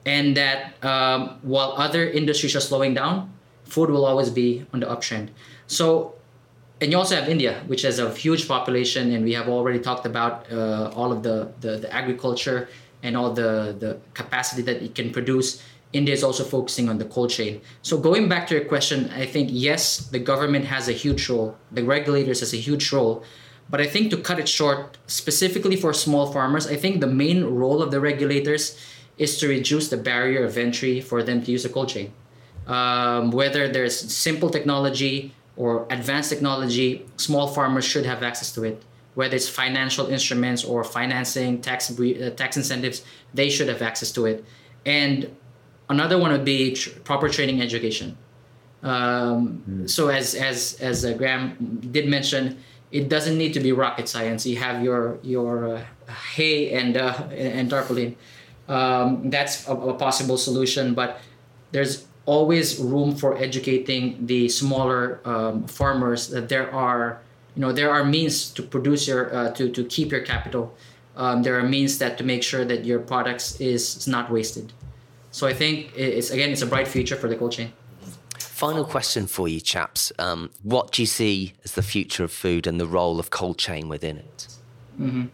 and 0.05 0.37
that 0.37 0.77
um, 0.85 1.39
while 1.41 1.73
other 1.87 2.05
industries 2.21 2.55
are 2.55 2.65
slowing 2.71 2.93
down, 2.93 3.33
food 3.65 3.89
will 3.89 4.05
always 4.05 4.29
be 4.29 4.67
on 4.75 4.81
the 4.81 4.87
uptrend. 4.87 5.29
So 5.67 6.17
and 6.81 6.91
you 6.91 6.99
also 6.99 7.15
have 7.15 7.29
India, 7.29 7.63
which 7.67 7.83
has 7.83 7.99
a 7.99 8.11
huge 8.13 8.49
population, 8.49 9.13
and 9.13 9.25
we 9.25 9.33
have 9.33 9.49
already 9.49 9.79
talked 9.79 10.07
about 10.07 10.51
uh, 10.53 10.91
all 10.95 11.13
of 11.13 11.23
the, 11.23 11.53
the, 11.61 11.79
the 11.79 11.93
agriculture 11.93 12.69
and 13.03 13.17
all 13.17 13.33
the 13.33 13.77
the 13.79 13.99
capacity 14.15 14.63
that 14.63 14.83
it 14.83 14.95
can 14.95 15.11
produce. 15.11 15.63
India 15.93 16.13
is 16.13 16.25
also 16.25 16.43
focusing 16.43 16.89
on 16.89 16.99
the 16.99 17.05
cold 17.05 17.31
chain. 17.31 17.61
So 17.83 17.97
going 17.99 18.29
back 18.29 18.49
to 18.49 18.55
your 18.55 18.65
question, 18.65 19.11
I 19.11 19.27
think 19.27 19.51
yes, 19.53 19.99
the 19.99 20.19
government 20.19 20.65
has 20.65 20.89
a 20.89 20.93
huge 20.93 21.29
role, 21.29 21.57
the 21.71 21.85
regulators 21.85 22.41
has 22.41 22.53
a 22.53 22.57
huge 22.57 22.93
role, 22.93 23.23
but 23.71 23.81
I 23.81 23.87
think 23.87 24.11
to 24.11 24.17
cut 24.17 24.41
it 24.41 24.49
short, 24.49 24.99
specifically 25.07 25.77
for 25.77 25.93
small 25.93 26.33
farmers, 26.33 26.67
I 26.67 26.75
think 26.75 27.01
the 27.01 27.07
main 27.07 27.45
role 27.45 27.81
of 27.81 27.93
the 27.93 28.01
regulators 28.01 28.77
is 29.19 29.39
to 29.39 29.47
reduce 29.47 29.89
the 29.89 29.97
barrier 29.97 30.45
of 30.45 30.59
entry 30.59 31.01
for 31.01 31.23
them 31.23 31.45
to 31.45 31.53
use 31.53 31.65
a 31.65 31.69
cold 31.69 31.89
chain. 31.91 32.13
Um, 32.67 33.31
whether 33.31 33.69
there's 33.69 33.97
simple 33.97 34.51
technology 34.51 35.33
or 35.57 35.87
advanced 35.91 36.31
technology, 36.31 37.07
small 37.17 37.49
farmers 37.49 37.85
should 37.85 38.07
have 38.07 38.23
access 38.23 38.53
to 38.53 38.65
it. 38.65 38.83
Whether 39.15 39.37
it's 39.37 39.49
financial 39.49 40.07
instruments 40.09 40.65
or 40.65 40.83
financing, 40.83 41.61
tax 41.61 41.91
uh, 41.91 42.31
tax 42.37 42.57
incentives, 42.57 43.05
they 43.33 43.49
should 43.49 43.69
have 43.69 43.81
access 43.81 44.11
to 44.13 44.27
it. 44.27 44.45
And 44.85 45.35
another 45.89 46.19
one 46.19 46.33
would 46.33 46.45
be 46.45 46.75
tr- 46.75 46.99
proper 47.01 47.29
training 47.29 47.63
education. 47.63 48.19
Um, 48.83 49.63
mm. 49.69 49.91
So 49.91 50.09
as 50.09 50.35
as 50.35 50.77
as 50.81 51.05
uh, 51.05 51.13
Graham 51.13 51.81
did 51.93 52.09
mention, 52.09 52.59
it 52.91 53.09
doesn't 53.09 53.39
need 53.39 53.55
to 53.55 53.61
be 53.61 53.73
rocket 53.73 54.09
science. 54.09 54.45
You 54.47 54.57
have 54.57 54.83
your 54.83 55.19
your 55.23 55.77
uh, 55.77 55.85
hay 56.11 56.73
and 56.73 56.97
uh, 56.97 57.13
and 57.31 57.71
tarpaulin. 57.71 58.17
Um, 58.69 59.31
that's 59.31 59.69
a, 59.69 59.73
a 59.73 59.95
possible 59.95 60.39
solution, 60.39 60.95
but 60.95 61.21
there's 61.71 62.07
always 62.27 62.79
room 62.79 63.15
for 63.15 63.37
educating 63.37 64.27
the 64.27 64.49
smaller 64.49 65.21
um, 65.25 65.67
farmers 65.67 66.29
that 66.29 66.49
there 66.49 66.73
are 66.73 67.21
you 67.55 67.61
know 67.61 67.73
there 67.73 67.91
are 67.91 68.05
means 68.05 68.51
to 68.51 68.63
produce 68.63 69.07
your 69.07 69.35
uh, 69.35 69.51
to 69.53 69.69
to 69.71 69.85
keep 69.85 70.11
your 70.11 70.23
capital. 70.23 70.75
Um, 71.17 71.43
there 71.43 71.59
are 71.59 71.63
means 71.63 71.99
that 71.99 72.19
to 72.19 72.25
make 72.25 72.43
sure 72.43 72.65
that 72.65 72.85
your 72.85 72.99
products 72.99 73.61
is, 73.61 73.97
is 73.97 74.09
not 74.09 74.31
wasted. 74.31 74.73
So 75.31 75.47
i 75.47 75.53
think 75.53 75.93
it's 75.97 76.31
again 76.31 76.51
it's 76.51 76.63
a 76.63 76.67
bright 76.67 76.89
future 76.89 77.17
for 77.17 77.29
the 77.29 77.37
cold 77.37 77.53
chain. 77.53 77.73
Final 78.39 78.85
question 78.85 79.27
for 79.27 79.49
you 79.49 79.61
chaps. 79.61 80.13
Um, 80.19 80.51
what 80.63 80.93
do 80.93 81.03
you 81.03 81.07
see 81.07 81.55
as 81.65 81.73
the 81.73 81.83
future 81.83 82.25
of 82.25 82.33
food 82.33 82.67
and 82.67 82.81
the 82.81 82.87
role 82.87 83.19
of 83.19 83.31
cold 83.31 83.59
chain 83.59 83.89
within 83.89 84.17
it? 84.19 84.49
Mm-hmm. 85.01 85.25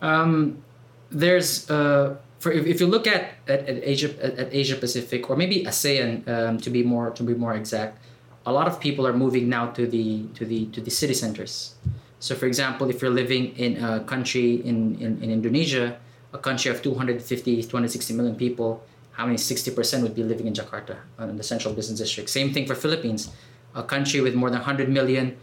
Um, 0.00 0.62
there's 1.10 1.68
uh, 1.70 2.16
for 2.42 2.50
if, 2.50 2.66
if 2.66 2.80
you 2.80 2.88
look 2.88 3.06
at, 3.06 3.38
at, 3.46 3.60
at 3.70 3.78
Asia 3.86 4.10
at, 4.18 4.34
at, 4.34 4.48
Asia 4.52 4.74
Pacific 4.74 5.30
or 5.30 5.36
maybe 5.36 5.64
ASEAN 5.64 6.26
um, 6.26 6.58
to 6.58 6.70
be 6.70 6.82
more 6.82 7.10
to 7.10 7.22
be 7.22 7.34
more 7.34 7.54
exact, 7.54 8.02
a 8.44 8.52
lot 8.52 8.66
of 8.66 8.80
people 8.80 9.06
are 9.06 9.12
moving 9.12 9.48
now 9.48 9.70
to 9.78 9.86
the 9.86 10.26
to 10.34 10.44
the 10.44 10.66
to 10.74 10.80
the 10.80 10.90
city 10.90 11.14
centers. 11.14 11.74
So 12.18 12.34
for 12.34 12.46
example, 12.46 12.90
if 12.90 13.00
you're 13.00 13.14
living 13.14 13.54
in 13.56 13.82
a 13.82 14.00
country 14.02 14.62
in, 14.62 14.94
in, 14.98 15.22
in 15.22 15.30
Indonesia, 15.30 15.98
a 16.32 16.38
country 16.38 16.70
of 16.70 16.82
250, 16.82 17.62
260 17.62 18.14
million 18.14 18.36
people, 18.36 18.82
how 19.10 19.26
many 19.26 19.36
60% 19.36 20.02
would 20.02 20.14
be 20.14 20.22
living 20.22 20.46
in 20.46 20.54
Jakarta, 20.54 20.98
uh, 21.18 21.26
in 21.26 21.36
the 21.36 21.42
central 21.42 21.74
business 21.74 21.98
district. 21.98 22.30
Same 22.30 22.52
thing 22.54 22.64
for 22.64 22.76
Philippines, 22.76 23.30
a 23.74 23.82
country 23.82 24.20
with 24.20 24.36
more 24.36 24.50
than 24.50 24.60
100 24.60 24.88
million, 24.88 25.36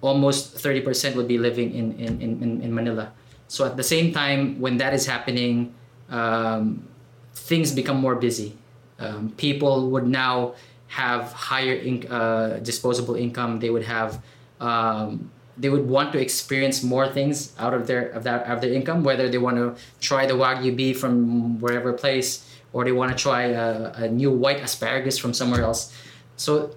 almost 0.00 0.56
30% 0.56 1.14
would 1.14 1.28
be 1.28 1.38
living 1.38 1.72
in, 1.72 1.92
in, 1.92 2.20
in, 2.20 2.60
in 2.60 2.74
Manila. 2.74 3.12
So 3.46 3.64
at 3.64 3.76
the 3.76 3.84
same 3.84 4.12
time, 4.12 4.60
when 4.60 4.78
that 4.78 4.94
is 4.94 5.06
happening, 5.06 5.74
um, 6.10 6.86
things 7.34 7.72
become 7.72 7.96
more 7.96 8.14
busy. 8.14 8.56
Um, 8.98 9.32
people 9.36 9.90
would 9.90 10.06
now 10.06 10.54
have 10.88 11.32
higher 11.32 11.74
in, 11.74 12.06
uh, 12.06 12.60
disposable 12.62 13.16
income. 13.16 13.58
They 13.60 13.70
would 13.70 13.82
have 13.84 14.22
um, 14.60 15.30
they 15.56 15.68
would 15.68 15.86
want 15.86 16.12
to 16.12 16.20
experience 16.20 16.82
more 16.82 17.08
things 17.08 17.52
out 17.58 17.74
of 17.74 17.86
their 17.86 18.08
of 18.08 18.24
that 18.24 18.46
of 18.46 18.60
their 18.60 18.72
income. 18.72 19.02
Whether 19.04 19.28
they 19.28 19.38
want 19.38 19.56
to 19.56 19.76
try 20.00 20.26
the 20.26 20.34
wagyu 20.34 20.74
beef 20.74 20.98
from 20.98 21.60
wherever 21.60 21.92
place, 21.92 22.48
or 22.72 22.84
they 22.84 22.92
want 22.92 23.10
to 23.10 23.16
try 23.16 23.42
a, 23.42 23.92
a 23.94 24.08
new 24.08 24.30
white 24.30 24.60
asparagus 24.60 25.18
from 25.18 25.34
somewhere 25.34 25.62
else. 25.62 25.92
So 26.36 26.74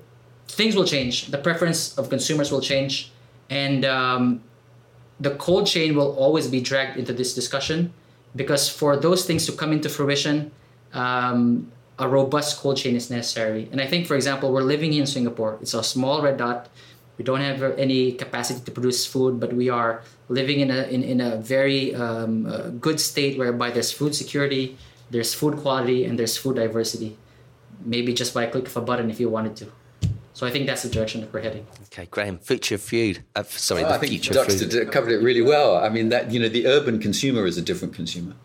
things 0.47 0.75
will 0.75 0.85
change. 0.85 1.27
The 1.27 1.37
preference 1.37 1.97
of 1.97 2.09
consumers 2.09 2.51
will 2.51 2.61
change, 2.61 3.11
and 3.49 3.85
um, 3.85 4.41
the 5.19 5.31
cold 5.35 5.67
chain 5.67 5.95
will 5.95 6.15
always 6.15 6.47
be 6.47 6.61
dragged 6.61 6.97
into 6.97 7.13
this 7.13 7.33
discussion 7.33 7.93
because 8.37 8.69
for 8.69 8.95
those 8.95 9.25
things 9.25 9.45
to 9.47 9.51
come 9.51 9.73
into 9.73 9.89
fruition, 9.89 10.51
um, 10.93 11.71
a 11.99 12.07
robust 12.07 12.59
cold 12.59 12.77
chain 12.77 12.95
is 12.95 13.09
necessary. 13.09 13.67
And 13.71 13.81
I 13.81 13.87
think, 13.87 14.05
for 14.07 14.15
example, 14.15 14.53
we're 14.53 14.61
living 14.61 14.93
in 14.93 15.05
Singapore. 15.05 15.57
It's 15.61 15.73
a 15.73 15.83
small 15.83 16.21
red 16.21 16.37
dot. 16.37 16.69
We 17.17 17.25
don't 17.25 17.41
have 17.41 17.63
any 17.79 18.11
capacity 18.11 18.61
to 18.63 18.71
produce 18.71 19.05
food, 19.05 19.39
but 19.39 19.51
we 19.53 19.69
are 19.69 20.03
living 20.29 20.59
in 20.59 20.69
a 20.69 20.83
in, 20.83 21.03
in 21.03 21.19
a 21.19 21.37
very 21.37 21.95
um, 21.95 22.45
uh, 22.45 22.69
good 22.69 22.99
state 22.99 23.39
whereby 23.39 23.71
there's 23.71 23.91
food 23.91 24.13
security, 24.13 24.77
there's 25.09 25.33
food 25.33 25.57
quality, 25.57 26.05
and 26.05 26.19
there's 26.19 26.37
food 26.37 26.57
diversity. 26.57 27.17
Maybe 27.83 28.13
just 28.13 28.33
by 28.35 28.43
a 28.45 28.51
click 28.51 28.67
of 28.67 28.77
a 28.77 28.81
button 28.81 29.09
if 29.09 29.19
you 29.19 29.29
wanted 29.29 29.55
to. 29.57 29.71
So 30.37 30.45
I 30.45 30.51
think 30.51 30.67
that's 30.67 30.83
the 30.83 30.89
direction 30.89 31.21
that 31.21 31.33
we're 31.33 31.41
heading. 31.41 31.65
Okay, 31.85 32.05
Graham, 32.11 32.37
future 32.37 32.77
food. 32.77 33.23
Uh, 33.35 33.41
sorry, 33.41 33.83
oh, 33.83 33.87
the 33.87 33.95
I 33.95 33.97
think 33.97 34.11
future 34.11 34.35
Dexter 34.35 34.69
food. 34.69 34.91
covered 34.91 35.11
it 35.11 35.17
really 35.23 35.41
well. 35.41 35.77
I 35.77 35.89
mean, 35.89 36.09
that 36.09 36.29
you 36.29 36.39
know, 36.39 36.47
the 36.47 36.67
urban 36.67 36.99
consumer 36.99 37.47
is 37.47 37.57
a 37.57 37.61
different 37.63 37.95
consumer, 37.95 38.35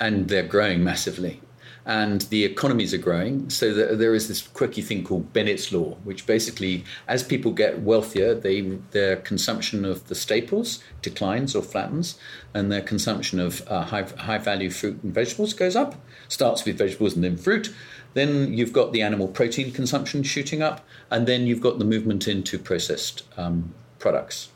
and 0.00 0.26
they're 0.26 0.42
growing 0.42 0.82
massively 0.82 1.40
and 1.86 2.22
the 2.22 2.44
economies 2.44 2.94
are 2.94 2.98
growing. 2.98 3.50
So 3.50 3.72
there 3.72 4.14
is 4.14 4.28
this 4.28 4.40
quirky 4.40 4.80
thing 4.80 5.04
called 5.04 5.32
Bennett's 5.32 5.70
Law, 5.70 5.96
which 6.04 6.26
basically, 6.26 6.84
as 7.06 7.22
people 7.22 7.52
get 7.52 7.82
wealthier, 7.82 8.34
they, 8.34 8.62
their 8.92 9.16
consumption 9.16 9.84
of 9.84 10.06
the 10.08 10.14
staples 10.14 10.82
declines 11.02 11.54
or 11.54 11.62
flattens, 11.62 12.18
and 12.54 12.72
their 12.72 12.80
consumption 12.80 13.38
of 13.38 13.66
uh, 13.68 13.82
high, 13.82 14.06
high 14.18 14.38
value 14.38 14.70
fruit 14.70 15.02
and 15.02 15.12
vegetables 15.12 15.52
goes 15.52 15.76
up. 15.76 15.94
Starts 16.28 16.64
with 16.64 16.78
vegetables 16.78 17.14
and 17.14 17.22
then 17.22 17.36
fruit. 17.36 17.74
Then 18.14 18.54
you've 18.54 18.72
got 18.72 18.92
the 18.92 19.02
animal 19.02 19.28
protein 19.28 19.70
consumption 19.72 20.22
shooting 20.22 20.62
up, 20.62 20.86
and 21.10 21.26
then 21.26 21.46
you've 21.46 21.60
got 21.60 21.78
the 21.78 21.84
movement 21.84 22.26
into 22.26 22.58
processed 22.58 23.24
um, 23.36 23.74
products. 23.98 24.48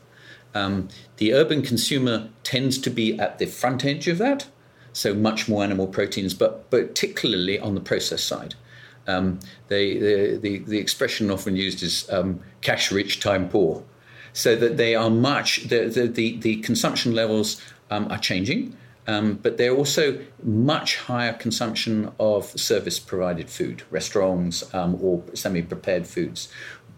Um, 0.55 0.87
the 1.17 1.33
urban 1.33 1.61
consumer 1.61 2.29
tends 2.43 2.79
to 2.79 2.89
be 2.89 3.19
at 3.19 3.37
the 3.37 3.45
front 3.45 3.85
edge 3.85 4.07
of 4.07 4.17
that 4.17 4.47
so 4.93 5.13
much 5.13 5.47
more 5.47 5.63
animal 5.63 5.87
proteins, 5.87 6.33
but 6.33 6.69
particularly 6.69 7.59
on 7.59 7.75
the 7.75 7.81
process 7.81 8.23
side. 8.23 8.55
Um, 9.07 9.39
they, 9.69 9.97
the, 9.97 10.37
the, 10.37 10.59
the, 10.59 10.77
expression 10.77 11.31
often 11.31 11.55
used 11.55 11.81
is 11.81 12.07
um, 12.11 12.41
cash 12.61 12.91
rich, 12.91 13.19
time 13.19 13.49
poor. 13.49 13.83
So 14.33 14.55
that 14.55 14.77
they 14.77 14.93
are 14.93 15.09
much, 15.09 15.67
the, 15.69 15.85
the, 15.87 16.37
the, 16.37 16.57
consumption 16.57 17.15
levels 17.15 17.59
um, 17.89 18.11
are 18.11 18.19
changing, 18.19 18.77
um, 19.07 19.39
but 19.41 19.57
they're 19.57 19.75
also 19.75 20.19
much 20.43 20.97
higher 20.97 21.33
consumption 21.33 22.11
of 22.19 22.45
service 22.59 22.99
provided 22.99 23.49
food, 23.49 23.81
restaurants 23.89 24.71
um, 24.75 24.99
or 25.01 25.23
semi 25.33 25.63
prepared 25.63 26.05
foods. 26.05 26.47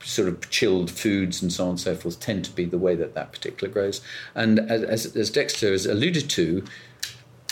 Sort 0.03 0.27
of 0.27 0.49
chilled 0.49 0.91
foods 0.91 1.41
and 1.41 1.53
so 1.53 1.65
on 1.65 1.69
and 1.71 1.79
so 1.79 1.95
forth 1.95 2.19
tend 2.19 2.43
to 2.45 2.51
be 2.51 2.65
the 2.65 2.77
way 2.77 2.95
that 2.95 3.13
that 3.13 3.31
particular 3.31 3.71
grows. 3.71 4.01
And 4.35 4.59
as, 4.59 5.15
as 5.15 5.29
Dexter 5.29 5.71
has 5.71 5.85
alluded 5.85 6.29
to, 6.31 6.65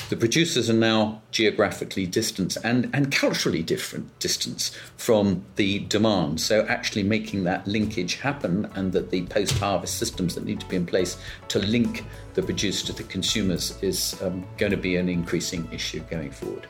the 0.10 0.17
producers 0.17 0.72
are 0.72 0.74
now 0.74 1.22
geographically 1.30 2.08
distant 2.08 2.58
and, 2.63 2.89
and 2.93 3.12
culturally 3.12 3.62
different 3.62 4.17
distance 4.17 4.76
from 4.98 5.45
the 5.56 5.80
demand. 5.82 6.41
So, 6.41 6.65
actually 6.65 7.04
making 7.04 7.43
that 7.43 7.67
linkage 7.67 8.15
happen 8.15 8.67
and 8.74 8.91
that 8.93 9.12
the 9.12 9.26
post 9.28 9.58
harvest 9.60 10.00
systems 10.00 10.34
that 10.36 10.45
need 10.45 10.60
to 10.62 10.65
be 10.67 10.76
in 10.76 10.86
place 10.88 11.17
to 11.50 11.60
link 11.60 12.06
the 12.34 12.41
producer 12.41 12.88
to 12.88 12.93
the 12.93 13.04
consumers 13.04 13.78
is 13.84 14.19
um, 14.24 14.45
going 14.58 14.72
to 14.72 14.78
be 14.78 14.95
an 14.95 15.10
increasing 15.10 15.67
issue 15.72 16.00
going 16.10 16.32
forward. 16.32 16.67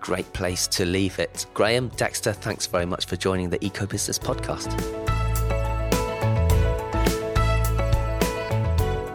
Great 0.00 0.30
place 0.32 0.66
to 0.66 0.84
leave 0.84 1.18
it. 1.20 1.46
Graham, 1.54 1.88
Dexter, 1.96 2.32
thanks 2.32 2.66
very 2.66 2.86
much 2.86 3.06
for 3.06 3.16
joining 3.16 3.50
the 3.50 3.64
Eco 3.64 3.86
Business 3.86 4.18
podcast. 4.18 4.70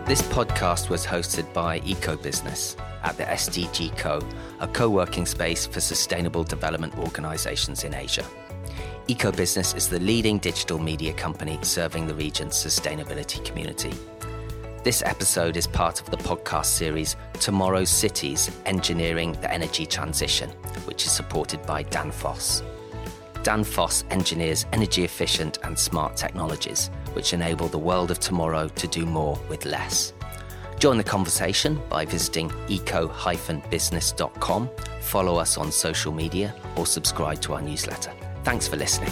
This 0.08 0.22
podcast 0.24 0.90
was 0.90 1.06
hosted 1.06 1.54
by 1.54 1.80
Eco 1.82 2.16
Business 2.16 2.76
at 3.04 3.18
the 3.18 3.24
SDG 3.24 3.98
Co, 3.98 4.22
a 4.60 4.68
co 4.68 4.90
working 4.90 5.26
space 5.26 5.66
for 5.66 5.80
sustainable 5.80 6.44
development 6.44 6.98
organizations 6.98 7.84
in 7.84 7.94
Asia. 7.94 8.26
EcoBusiness 9.08 9.76
is 9.76 9.90
the 9.90 10.00
leading 10.00 10.38
digital 10.38 10.78
media 10.78 11.14
company 11.14 11.58
serving 11.64 12.06
the 12.06 12.14
region's 12.14 12.54
sustainability 12.54 13.44
community. 13.44 13.92
This 14.84 15.02
episode 15.04 15.58
is 15.58 15.68
part 15.68 16.00
of 16.00 16.10
the 16.10 16.18
podcast 16.18 16.68
series 16.68 17.16
Tomorrow's 17.34 17.90
Cities 17.90 18.52
Engineering 18.66 19.34
the 19.42 19.52
Energy 19.52 19.86
Transition, 19.86 20.50
which 20.86 21.06
is 21.06 21.12
supported 21.12 21.66
by 21.66 21.84
Danfoss. 21.84 22.64
Danfoss 23.44 24.04
engineers 24.12 24.66
energy 24.74 25.04
efficient 25.04 25.58
and 25.64 25.78
smart 25.78 26.16
technologies, 26.16 26.92
which 27.14 27.34
enable 27.34 27.68
the 27.68 27.78
world 27.78 28.12
of 28.12 28.20
tomorrow 28.20 28.68
to 28.68 28.88
do 28.88 29.06
more 29.06 29.40
with 29.50 29.66
less. 29.66 30.14
Join 30.80 30.98
the 30.98 31.04
conversation 31.04 31.80
by 31.90 32.06
visiting 32.06 32.50
eco-business.com, 32.70 34.70
follow 35.02 35.36
us 35.36 35.58
on 35.58 35.74
social 35.74 36.14
media, 36.14 36.56
or 36.78 36.86
subscribe 36.86 37.42
to 37.42 37.54
our 37.54 37.62
newsletter. 37.62 38.14
Thanks 38.46 38.68
for 38.68 38.78
listening. 38.78 39.12